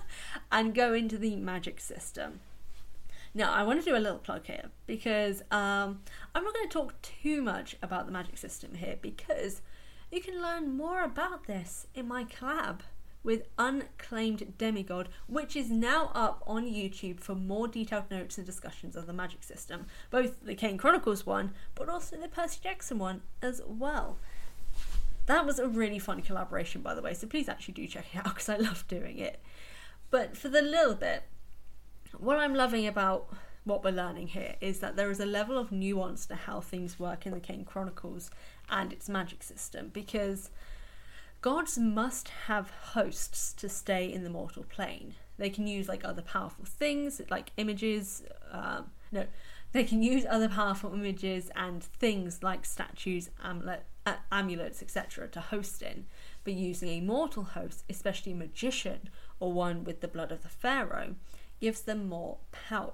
and 0.52 0.74
go 0.74 0.94
into 0.94 1.18
the 1.18 1.36
magic 1.36 1.80
system. 1.80 2.40
Now, 3.34 3.52
I 3.52 3.62
want 3.62 3.80
to 3.80 3.84
do 3.84 3.96
a 3.96 3.98
little 3.98 4.18
plug 4.18 4.46
here 4.46 4.70
because 4.86 5.42
um, 5.50 6.00
I'm 6.34 6.44
not 6.44 6.54
going 6.54 6.68
to 6.68 6.72
talk 6.72 7.00
too 7.02 7.42
much 7.42 7.76
about 7.82 8.06
the 8.06 8.12
magic 8.12 8.38
system 8.38 8.74
here 8.74 8.96
because 9.00 9.60
you 10.10 10.20
can 10.20 10.40
learn 10.40 10.76
more 10.76 11.04
about 11.04 11.46
this 11.46 11.86
in 11.94 12.08
my 12.08 12.24
collab 12.24 12.80
with 13.22 13.42
Unclaimed 13.58 14.54
Demigod, 14.58 15.08
which 15.26 15.56
is 15.56 15.70
now 15.70 16.10
up 16.14 16.42
on 16.46 16.64
YouTube 16.66 17.20
for 17.20 17.34
more 17.34 17.68
detailed 17.68 18.10
notes 18.10 18.38
and 18.38 18.46
discussions 18.46 18.96
of 18.96 19.06
the 19.06 19.12
magic 19.12 19.42
system, 19.42 19.86
both 20.10 20.44
the 20.44 20.54
Kane 20.54 20.78
Chronicles 20.78 21.26
one, 21.26 21.52
but 21.74 21.88
also 21.88 22.16
the 22.16 22.28
Percy 22.28 22.60
Jackson 22.62 22.98
one 22.98 23.22
as 23.42 23.60
well. 23.66 24.18
That 25.26 25.44
was 25.44 25.58
a 25.58 25.68
really 25.68 25.98
fun 25.98 26.22
collaboration, 26.22 26.80
by 26.80 26.94
the 26.94 27.02
way, 27.02 27.12
so 27.12 27.26
please 27.26 27.48
actually 27.48 27.74
do 27.74 27.86
check 27.86 28.06
it 28.14 28.18
out 28.18 28.24
because 28.34 28.48
I 28.48 28.56
love 28.56 28.86
doing 28.88 29.18
it. 29.18 29.40
But 30.10 30.36
for 30.36 30.48
the 30.48 30.62
little 30.62 30.94
bit, 30.94 31.24
what 32.16 32.38
I'm 32.38 32.54
loving 32.54 32.86
about 32.86 33.28
what 33.64 33.84
we're 33.84 33.90
learning 33.90 34.28
here 34.28 34.56
is 34.60 34.80
that 34.80 34.96
there 34.96 35.10
is 35.10 35.20
a 35.20 35.26
level 35.26 35.58
of 35.58 35.70
nuance 35.70 36.24
to 36.26 36.34
how 36.34 36.60
things 36.60 36.98
work 36.98 37.26
in 37.26 37.32
the 37.32 37.40
Kane 37.40 37.64
Chronicles 37.64 38.30
and 38.70 38.92
its 38.92 39.08
magic 39.08 39.42
system 39.42 39.90
because 39.92 40.50
gods 41.40 41.78
must 41.78 42.28
have 42.46 42.70
hosts 42.70 43.52
to 43.54 43.68
stay 43.68 44.12
in 44.12 44.24
the 44.24 44.30
mortal 44.30 44.64
plane. 44.64 45.14
They 45.36 45.50
can 45.50 45.66
use 45.66 45.88
like 45.88 46.04
other 46.04 46.22
powerful 46.22 46.64
things, 46.64 47.20
like 47.30 47.52
images. 47.56 48.24
Um, 48.50 48.90
no, 49.12 49.26
they 49.72 49.84
can 49.84 50.02
use 50.02 50.24
other 50.28 50.48
powerful 50.48 50.92
images 50.92 51.50
and 51.54 51.82
things 51.82 52.42
like 52.42 52.64
statues, 52.64 53.30
amulet, 53.42 53.84
uh, 54.06 54.16
amulets, 54.32 54.82
etc., 54.82 55.28
to 55.28 55.40
host 55.40 55.82
in. 55.82 56.06
But 56.44 56.54
using 56.54 56.88
a 56.88 57.00
mortal 57.00 57.44
host, 57.44 57.84
especially 57.88 58.32
a 58.32 58.36
magician 58.36 59.10
or 59.38 59.52
one 59.52 59.84
with 59.84 60.00
the 60.00 60.08
blood 60.08 60.32
of 60.32 60.42
the 60.42 60.48
pharaoh, 60.48 61.14
gives 61.60 61.82
them 61.82 62.08
more 62.08 62.38
power. 62.50 62.92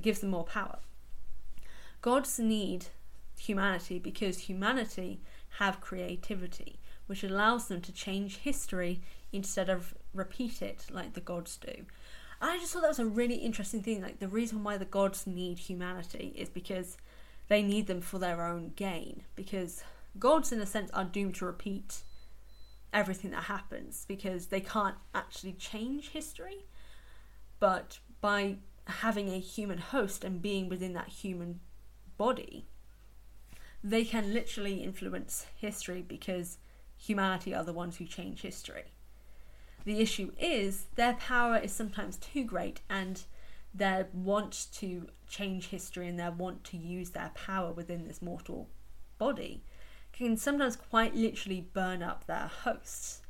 Gives 0.00 0.20
them 0.20 0.30
more 0.30 0.44
power. 0.44 0.78
Gods 2.00 2.38
need 2.38 2.86
humanity 3.38 3.98
because 3.98 4.40
humanity 4.40 5.20
have 5.58 5.80
creativity, 5.80 6.80
which 7.06 7.24
allows 7.24 7.68
them 7.68 7.80
to 7.82 7.92
change 7.92 8.38
history 8.38 9.00
instead 9.32 9.68
of 9.68 9.94
repeat 10.14 10.62
it 10.62 10.86
like 10.90 11.14
the 11.14 11.20
gods 11.20 11.56
do. 11.56 11.86
I 12.40 12.58
just 12.58 12.72
thought 12.72 12.82
that 12.82 12.88
was 12.88 12.98
a 12.98 13.06
really 13.06 13.36
interesting 13.36 13.82
thing. 13.82 14.02
Like 14.02 14.18
the 14.18 14.28
reason 14.28 14.64
why 14.64 14.76
the 14.76 14.84
gods 14.84 15.26
need 15.26 15.58
humanity 15.58 16.32
is 16.36 16.48
because 16.48 16.96
they 17.48 17.62
need 17.62 17.86
them 17.86 18.00
for 18.00 18.18
their 18.18 18.44
own 18.44 18.72
gain. 18.74 19.22
Because 19.36 19.84
gods, 20.18 20.50
in 20.52 20.60
a 20.60 20.66
sense, 20.66 20.90
are 20.92 21.04
doomed 21.04 21.36
to 21.36 21.46
repeat 21.46 22.02
everything 22.92 23.30
that 23.30 23.44
happens 23.44 24.04
because 24.06 24.46
they 24.46 24.60
can't 24.60 24.96
actually 25.14 25.52
change 25.52 26.10
history. 26.10 26.66
But 27.60 28.00
by 28.20 28.56
having 28.86 29.28
a 29.28 29.38
human 29.38 29.78
host 29.78 30.24
and 30.24 30.42
being 30.42 30.68
within 30.68 30.92
that 30.94 31.08
human 31.08 31.60
body, 32.18 32.66
they 33.84 34.04
can 34.04 34.32
literally 34.32 34.82
influence 34.82 35.46
history 35.56 36.02
because 36.02 36.58
humanity 37.02 37.54
are 37.54 37.64
the 37.64 37.72
ones 37.72 37.96
who 37.96 38.04
change 38.04 38.42
history. 38.42 38.84
The 39.84 40.00
issue 40.00 40.30
is 40.38 40.86
their 40.94 41.14
power 41.14 41.56
is 41.56 41.72
sometimes 41.72 42.16
too 42.16 42.44
great 42.44 42.80
and 42.88 43.22
their 43.74 44.08
want 44.12 44.68
to 44.74 45.08
change 45.28 45.68
history 45.68 46.06
and 46.06 46.18
their 46.18 46.30
want 46.30 46.62
to 46.64 46.76
use 46.76 47.10
their 47.10 47.32
power 47.34 47.72
within 47.72 48.06
this 48.06 48.22
mortal 48.22 48.68
body 49.18 49.64
can 50.12 50.36
sometimes 50.36 50.76
quite 50.76 51.14
literally 51.14 51.66
burn 51.72 52.02
up 52.02 52.26
their 52.26 52.50
hosts. 52.64 53.22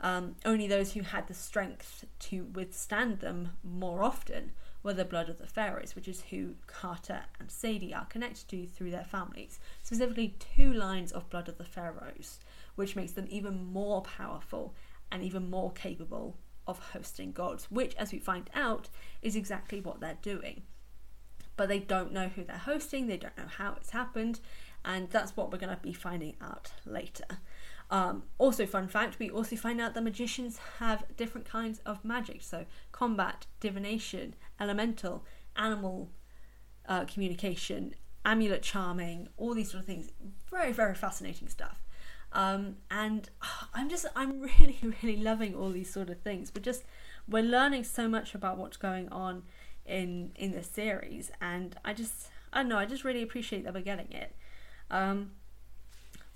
Um, 0.00 0.36
only 0.46 0.66
those 0.66 0.92
who 0.92 1.02
had 1.02 1.26
the 1.26 1.34
strength 1.34 2.06
to 2.20 2.44
withstand 2.44 3.20
them 3.20 3.50
more 3.62 4.02
often 4.02 4.52
were 4.82 4.94
the 4.94 5.04
blood 5.04 5.28
of 5.28 5.38
the 5.38 5.46
pharaohs, 5.46 5.94
which 5.94 6.08
is 6.08 6.22
who 6.30 6.54
Carter 6.66 7.22
and 7.38 7.50
Sadie 7.50 7.92
are 7.92 8.06
connected 8.06 8.48
to 8.48 8.66
through 8.66 8.92
their 8.92 9.04
families. 9.04 9.58
Specifically, 9.82 10.36
two 10.56 10.72
lines 10.72 11.12
of 11.12 11.28
blood 11.28 11.48
of 11.48 11.58
the 11.58 11.64
pharaohs, 11.64 12.38
which 12.74 12.96
makes 12.96 13.12
them 13.12 13.26
even 13.28 13.64
more 13.72 14.02
powerful 14.02 14.74
and 15.10 15.22
even 15.22 15.50
more 15.50 15.72
capable 15.72 16.38
of 16.66 16.78
hosting 16.78 17.32
gods, 17.32 17.70
which, 17.70 17.94
as 17.96 18.12
we 18.12 18.18
find 18.18 18.48
out, 18.54 18.88
is 19.22 19.36
exactly 19.36 19.80
what 19.80 20.00
they're 20.00 20.18
doing. 20.22 20.62
But 21.56 21.68
they 21.68 21.78
don't 21.78 22.12
know 22.12 22.28
who 22.28 22.44
they're 22.44 22.56
hosting, 22.56 23.06
they 23.06 23.16
don't 23.16 23.36
know 23.36 23.48
how 23.58 23.74
it's 23.76 23.90
happened, 23.90 24.40
and 24.84 25.10
that's 25.10 25.36
what 25.36 25.52
we're 25.52 25.58
going 25.58 25.76
to 25.76 25.82
be 25.82 25.92
finding 25.92 26.36
out 26.40 26.72
later. 26.86 27.26
Um, 27.90 28.22
also, 28.38 28.66
fun 28.66 28.86
fact, 28.86 29.18
we 29.18 29.30
also 29.30 29.56
find 29.56 29.80
out 29.80 29.94
that 29.94 30.02
magicians 30.02 30.58
have 30.78 31.04
different 31.16 31.46
kinds 31.46 31.80
of 31.80 32.04
magic. 32.04 32.42
So, 32.42 32.66
combat, 32.92 33.46
divination, 33.58 34.34
elemental, 34.60 35.24
animal 35.56 36.10
uh, 36.88 37.04
communication, 37.04 37.94
amulet 38.24 38.62
charming, 38.62 39.28
all 39.36 39.54
these 39.54 39.72
sort 39.72 39.80
of 39.80 39.86
things. 39.86 40.10
Very, 40.50 40.72
very 40.72 40.94
fascinating 40.94 41.48
stuff. 41.48 41.82
Um, 42.32 42.76
and 42.90 43.28
I'm 43.74 43.88
just, 43.88 44.06
I'm 44.14 44.40
really, 44.58 44.78
really 45.02 45.16
loving 45.16 45.54
all 45.54 45.70
these 45.70 45.92
sort 45.92 46.10
of 46.10 46.20
things. 46.20 46.52
We're 46.54 46.62
just, 46.62 46.84
we're 47.28 47.42
learning 47.42 47.84
so 47.84 48.08
much 48.08 48.34
about 48.34 48.58
what's 48.58 48.76
going 48.76 49.08
on 49.10 49.42
in 49.86 50.32
in 50.36 50.52
the 50.52 50.62
series, 50.62 51.30
and 51.40 51.76
I 51.84 51.94
just, 51.94 52.28
I 52.52 52.58
don't 52.58 52.68
know, 52.68 52.78
I 52.78 52.86
just 52.86 53.04
really 53.04 53.22
appreciate 53.22 53.64
that 53.64 53.74
we're 53.74 53.80
getting 53.80 54.12
it. 54.12 54.34
Um, 54.90 55.32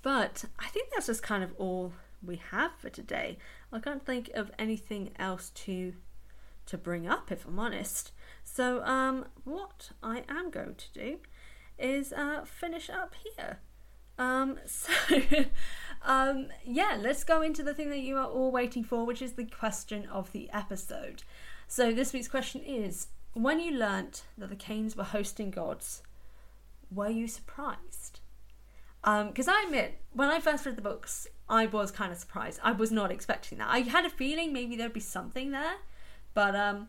but 0.01 0.45
I 0.59 0.67
think 0.67 0.89
that's 0.93 1.07
just 1.07 1.23
kind 1.23 1.43
of 1.43 1.53
all 1.57 1.93
we 2.23 2.37
have 2.51 2.71
for 2.77 2.89
today. 2.89 3.37
I 3.71 3.79
can't 3.79 4.05
think 4.05 4.29
of 4.33 4.51
anything 4.57 5.11
else 5.17 5.49
to 5.51 5.93
to 6.67 6.77
bring 6.77 7.07
up, 7.07 7.31
if 7.31 7.45
I'm 7.45 7.59
honest. 7.59 8.11
So, 8.43 8.83
um, 8.83 9.25
what 9.43 9.91
I 10.01 10.23
am 10.27 10.49
going 10.49 10.75
to 10.75 10.93
do 10.93 11.17
is 11.77 12.11
uh, 12.13 12.43
finish 12.45 12.89
up 12.89 13.13
here. 13.37 13.59
Um, 14.17 14.59
so, 14.65 14.89
um, 16.03 16.47
yeah, 16.63 16.97
let's 16.99 17.23
go 17.23 17.41
into 17.41 17.63
the 17.63 17.73
thing 17.73 17.89
that 17.89 17.99
you 17.99 18.17
are 18.17 18.27
all 18.27 18.51
waiting 18.51 18.83
for, 18.83 19.05
which 19.05 19.21
is 19.21 19.33
the 19.33 19.45
question 19.45 20.07
of 20.07 20.31
the 20.31 20.49
episode. 20.51 21.23
So, 21.67 21.91
this 21.91 22.13
week's 22.13 22.27
question 22.27 22.61
is 22.61 23.07
When 23.33 23.59
you 23.59 23.71
learnt 23.71 24.23
that 24.37 24.49
the 24.49 24.55
Kanes 24.55 24.95
were 24.95 25.03
hosting 25.03 25.51
gods, 25.51 26.01
were 26.91 27.09
you 27.09 27.27
surprised? 27.27 28.19
Because 29.03 29.47
um, 29.47 29.53
I 29.55 29.63
admit, 29.65 29.99
when 30.13 30.29
I 30.29 30.39
first 30.39 30.65
read 30.65 30.77
the 30.77 30.81
books, 30.81 31.27
I 31.47 31.67
was 31.67 31.91
kind 31.91 32.11
of 32.11 32.17
surprised. 32.17 32.59
I 32.63 32.71
was 32.71 32.91
not 32.91 33.11
expecting 33.11 33.59
that. 33.59 33.67
I 33.69 33.79
had 33.79 34.05
a 34.05 34.09
feeling 34.09 34.51
maybe 34.51 34.75
there'd 34.75 34.93
be 34.93 34.99
something 34.99 35.51
there, 35.51 35.75
but 36.33 36.55
um, 36.55 36.87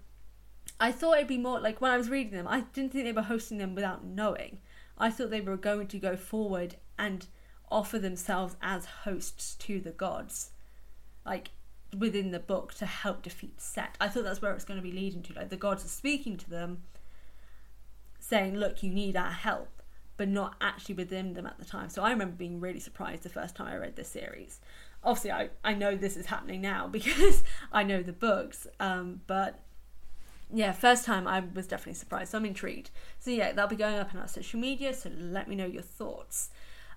I 0.80 0.92
thought 0.92 1.16
it'd 1.16 1.28
be 1.28 1.36
more 1.36 1.60
like 1.60 1.80
when 1.80 1.90
I 1.90 1.98
was 1.98 2.08
reading 2.08 2.32
them, 2.32 2.48
I 2.48 2.60
didn't 2.60 2.92
think 2.92 3.04
they 3.04 3.12
were 3.12 3.22
hosting 3.22 3.58
them 3.58 3.74
without 3.74 4.04
knowing. 4.04 4.58
I 4.96 5.10
thought 5.10 5.30
they 5.30 5.42
were 5.42 5.58
going 5.58 5.88
to 5.88 5.98
go 5.98 6.16
forward 6.16 6.76
and 6.98 7.26
offer 7.70 7.98
themselves 7.98 8.56
as 8.62 8.84
hosts 9.04 9.54
to 9.56 9.80
the 9.80 9.90
gods, 9.90 10.50
like 11.24 11.50
within 11.96 12.30
the 12.30 12.38
book 12.38 12.74
to 12.74 12.86
help 12.86 13.22
defeat 13.22 13.60
Set. 13.60 13.96
I 14.00 14.08
thought 14.08 14.24
that's 14.24 14.42
where 14.42 14.52
it's 14.52 14.64
going 14.64 14.78
to 14.78 14.82
be 14.82 14.92
leading 14.92 15.22
to. 15.24 15.32
Like 15.34 15.50
the 15.50 15.56
gods 15.56 15.84
are 15.84 15.88
speaking 15.88 16.36
to 16.38 16.50
them, 16.50 16.82
saying, 18.20 18.56
"Look, 18.56 18.82
you 18.82 18.90
need 18.90 19.16
our 19.16 19.32
help." 19.32 19.76
but 20.16 20.28
not 20.28 20.54
actually 20.60 20.94
within 20.94 21.34
them 21.34 21.46
at 21.46 21.58
the 21.58 21.64
time. 21.64 21.88
So 21.88 22.02
I 22.02 22.10
remember 22.10 22.36
being 22.36 22.60
really 22.60 22.80
surprised 22.80 23.22
the 23.22 23.28
first 23.28 23.54
time 23.54 23.66
I 23.66 23.76
read 23.76 23.96
this 23.96 24.08
series. 24.08 24.60
Obviously, 25.04 25.30
I, 25.30 25.50
I 25.62 25.74
know 25.74 25.94
this 25.94 26.16
is 26.16 26.26
happening 26.26 26.60
now 26.60 26.88
because 26.90 27.44
I 27.72 27.82
know 27.82 28.02
the 28.02 28.12
books, 28.12 28.66
um, 28.80 29.20
but 29.26 29.60
yeah, 30.52 30.72
first 30.72 31.04
time 31.04 31.26
I 31.26 31.40
was 31.40 31.66
definitely 31.66 31.94
surprised. 31.94 32.30
So 32.30 32.38
I'm 32.38 32.46
intrigued. 32.46 32.90
So 33.18 33.30
yeah, 33.30 33.52
that'll 33.52 33.68
be 33.68 33.76
going 33.76 33.96
up 33.96 34.14
on 34.14 34.20
our 34.20 34.28
social 34.28 34.60
media. 34.60 34.94
So 34.94 35.10
let 35.18 35.48
me 35.48 35.56
know 35.56 35.66
your 35.66 35.82
thoughts. 35.82 36.50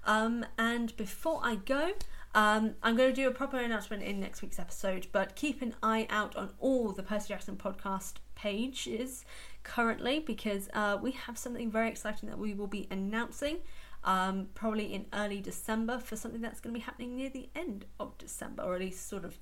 Um, 0.06 0.46
and 0.58 0.96
before 0.98 1.40
I 1.44 1.56
go, 1.56 1.92
um, 2.36 2.76
I'm 2.84 2.96
going 2.96 3.10
to 3.10 3.16
do 3.16 3.28
a 3.28 3.32
proper 3.32 3.58
announcement 3.58 4.04
in 4.04 4.20
next 4.20 4.42
week's 4.42 4.60
episode, 4.60 5.08
but 5.12 5.36
keep 5.36 5.62
an 5.62 5.76
eye 5.82 6.08
out 6.10 6.36
on 6.36 6.52
all 6.60 6.92
the 6.92 7.04
Percy 7.04 7.30
Jackson 7.30 7.56
podcast 7.56 8.14
pages 8.36 9.26
currently 9.64 10.20
because 10.20 10.70
uh, 10.74 10.98
we 11.02 11.12
have 11.12 11.38
something 11.38 11.70
very 11.72 11.90
exciting 11.90 12.30
that 12.30 12.38
we 12.38 12.54
will 12.54 12.68
be 12.68 12.88
announcing 12.92 13.58
um, 14.04 14.48
probably 14.54 14.94
in 14.94 15.06
early 15.14 15.42
December 15.42 16.00
for 16.00 16.16
something 16.16 16.42
that's 16.42 16.60
going 16.60 16.74
to 16.74 16.80
be 16.80 16.84
happening 16.84 17.16
near 17.16 17.30
the 17.30 17.50
end 17.56 17.86
of 18.00 18.18
December 18.18 18.64
or 18.64 18.76
at 18.76 18.82
least 18.82 19.10
sort 19.10 19.26
of 19.26 19.38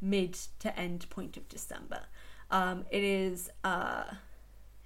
mid 0.00 0.34
to 0.58 0.76
end 0.78 1.08
point 1.08 1.36
of 1.36 1.48
December. 1.48 2.00
Um, 2.50 2.84
it 2.90 3.02
is 3.02 3.50
uh, 3.64 4.04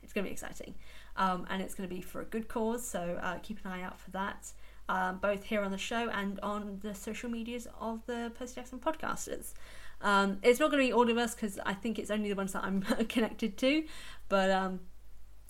it's 0.02 0.12
going 0.12 0.24
to 0.24 0.28
be 0.28 0.32
exciting 0.32 0.74
um, 1.16 1.46
and 1.50 1.60
it's 1.60 1.74
going 1.74 1.88
to 1.88 1.94
be 1.94 2.00
for 2.00 2.20
a 2.20 2.24
good 2.24 2.48
cause, 2.48 2.86
so 2.86 3.18
uh, 3.20 3.38
keep 3.38 3.58
an 3.64 3.72
eye 3.72 3.82
out 3.82 3.98
for 3.98 4.10
that. 4.12 4.52
Um, 4.88 5.18
both 5.18 5.42
here 5.42 5.62
on 5.62 5.72
the 5.72 5.78
show 5.78 6.08
and 6.10 6.38
on 6.44 6.78
the 6.80 6.94
social 6.94 7.28
medias 7.28 7.66
of 7.80 8.06
the 8.06 8.30
Percy 8.38 8.54
Jackson 8.54 8.78
podcasters. 8.78 9.52
Um, 10.00 10.38
it's 10.42 10.60
not 10.60 10.70
going 10.70 10.82
to 10.82 10.88
be 10.88 10.92
all 10.92 11.10
of 11.10 11.16
us 11.16 11.34
because 11.34 11.58
I 11.66 11.74
think 11.74 11.98
it's 11.98 12.10
only 12.10 12.28
the 12.28 12.36
ones 12.36 12.52
that 12.52 12.62
I'm 12.62 12.82
connected 13.08 13.56
to, 13.58 13.84
but 14.28 14.50
um, 14.50 14.80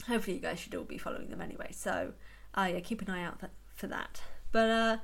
hopefully 0.06 0.36
you 0.36 0.42
guys 0.42 0.58
should 0.58 0.74
all 0.74 0.84
be 0.84 0.98
following 0.98 1.28
them 1.28 1.40
anyway. 1.40 1.68
So 1.72 2.12
uh, 2.54 2.70
yeah, 2.72 2.80
keep 2.80 3.02
an 3.02 3.10
eye 3.10 3.24
out 3.24 3.40
for 3.74 3.86
that. 3.88 4.22
But 4.52 4.70
uh, 4.70 4.96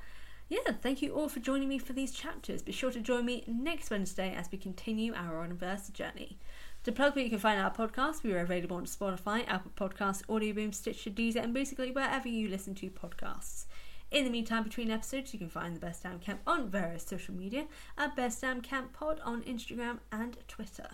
yeah, 0.48 0.72
thank 0.80 1.02
you 1.02 1.14
all 1.14 1.28
for 1.28 1.40
joining 1.40 1.68
me 1.68 1.78
for 1.78 1.92
these 1.92 2.12
chapters. 2.12 2.62
Be 2.62 2.72
sure 2.72 2.90
to 2.90 3.00
join 3.00 3.24
me 3.24 3.44
next 3.46 3.90
Wednesday 3.90 4.34
as 4.34 4.50
we 4.50 4.58
continue 4.58 5.14
our 5.14 5.42
Universe 5.42 5.88
journey. 5.88 6.38
To 6.84 6.92
plug 6.92 7.14
where 7.14 7.24
you 7.24 7.30
can 7.30 7.38
find 7.38 7.60
our 7.60 7.72
podcast, 7.72 8.22
we 8.22 8.32
are 8.32 8.40
available 8.40 8.76
on 8.76 8.86
Spotify, 8.86 9.48
Apple 9.48 9.70
Podcasts, 9.76 10.26
Audioboom, 10.26 10.74
Stitcher, 10.74 11.10
Deezer, 11.10 11.42
and 11.42 11.54
basically 11.54 11.92
wherever 11.92 12.28
you 12.28 12.48
listen 12.48 12.74
to 12.76 12.90
podcasts. 12.90 13.66
In 14.12 14.24
the 14.24 14.30
meantime, 14.30 14.62
between 14.62 14.90
episodes, 14.90 15.32
you 15.32 15.38
can 15.38 15.48
find 15.48 15.74
the 15.74 15.80
Best 15.80 16.02
Damn 16.02 16.18
Camp 16.18 16.42
on 16.46 16.68
various 16.68 17.02
social 17.02 17.32
media 17.34 17.64
at 17.96 18.14
Best 18.14 18.42
Damn 18.42 18.60
Camp 18.60 18.92
Pod 18.92 19.18
on 19.24 19.40
Instagram 19.44 20.00
and 20.12 20.36
Twitter. 20.46 20.86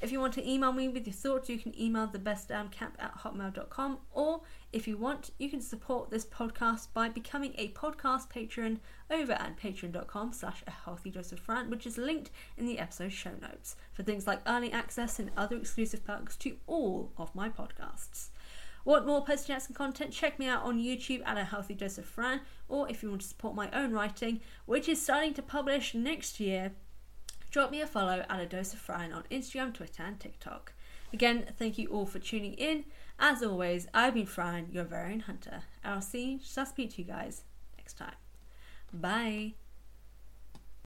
If 0.00 0.12
you 0.12 0.20
want 0.20 0.34
to 0.34 0.48
email 0.48 0.72
me 0.72 0.88
with 0.88 1.04
your 1.04 1.14
thoughts, 1.14 1.48
you 1.48 1.58
can 1.58 1.76
email 1.80 2.06
the 2.06 2.20
camp 2.20 2.96
at 3.00 3.18
hotmail.com 3.18 3.98
or 4.12 4.42
if 4.72 4.86
you 4.86 4.96
want, 4.96 5.30
you 5.38 5.50
can 5.50 5.60
support 5.60 6.10
this 6.10 6.24
podcast 6.24 6.88
by 6.94 7.08
becoming 7.08 7.52
a 7.58 7.68
podcast 7.68 8.28
patron 8.28 8.78
over 9.10 9.32
at 9.32 9.56
patreon.com 9.60 10.32
slash 10.32 10.62
a 10.66 10.70
healthy 10.70 11.10
dose 11.10 11.32
of 11.32 11.40
Fran, 11.40 11.68
which 11.68 11.86
is 11.86 11.98
linked 11.98 12.30
in 12.56 12.66
the 12.66 12.78
episode 12.78 13.12
show 13.12 13.32
notes 13.40 13.74
for 13.92 14.04
things 14.04 14.26
like 14.26 14.40
early 14.46 14.72
access 14.72 15.18
and 15.18 15.30
other 15.36 15.56
exclusive 15.56 16.04
perks 16.04 16.36
to 16.36 16.56
all 16.68 17.12
of 17.16 17.34
my 17.34 17.48
podcasts. 17.48 18.30
Want 18.84 19.06
more 19.06 19.22
Percy 19.22 19.48
Jackson 19.48 19.74
content? 19.74 20.12
Check 20.12 20.38
me 20.38 20.46
out 20.46 20.62
on 20.62 20.78
YouTube 20.78 21.22
at 21.26 21.38
A 21.38 21.44
Healthy 21.44 21.74
Dose 21.74 21.98
of 21.98 22.04
Fran, 22.04 22.40
or 22.68 22.90
if 22.90 23.02
you 23.02 23.10
want 23.10 23.22
to 23.22 23.28
support 23.28 23.54
my 23.54 23.70
own 23.72 23.92
writing, 23.92 24.40
which 24.66 24.88
is 24.88 25.00
starting 25.00 25.34
to 25.34 25.42
publish 25.42 25.94
next 25.94 26.40
year, 26.40 26.72
drop 27.50 27.70
me 27.70 27.80
a 27.80 27.86
follow 27.86 28.24
at 28.28 28.40
A 28.40 28.46
Dose 28.46 28.72
of 28.72 28.80
Fran 28.80 29.12
on 29.12 29.22
Instagram, 29.30 29.72
Twitter, 29.72 30.02
and 30.02 30.18
TikTok. 30.18 30.72
Again, 31.12 31.44
thank 31.58 31.78
you 31.78 31.88
all 31.88 32.06
for 32.06 32.18
tuning 32.18 32.54
in. 32.54 32.84
As 33.18 33.42
always, 33.42 33.86
I've 33.94 34.14
been 34.14 34.26
Fran, 34.26 34.68
your 34.72 34.84
very 34.84 35.12
own 35.12 35.20
hunter. 35.20 35.62
I'll 35.84 36.00
see, 36.00 36.40
shall 36.42 36.66
speak 36.66 36.94
to 36.94 37.02
you 37.02 37.08
guys 37.08 37.44
next 37.76 37.98
time. 37.98 38.14
Bye. 38.92 39.61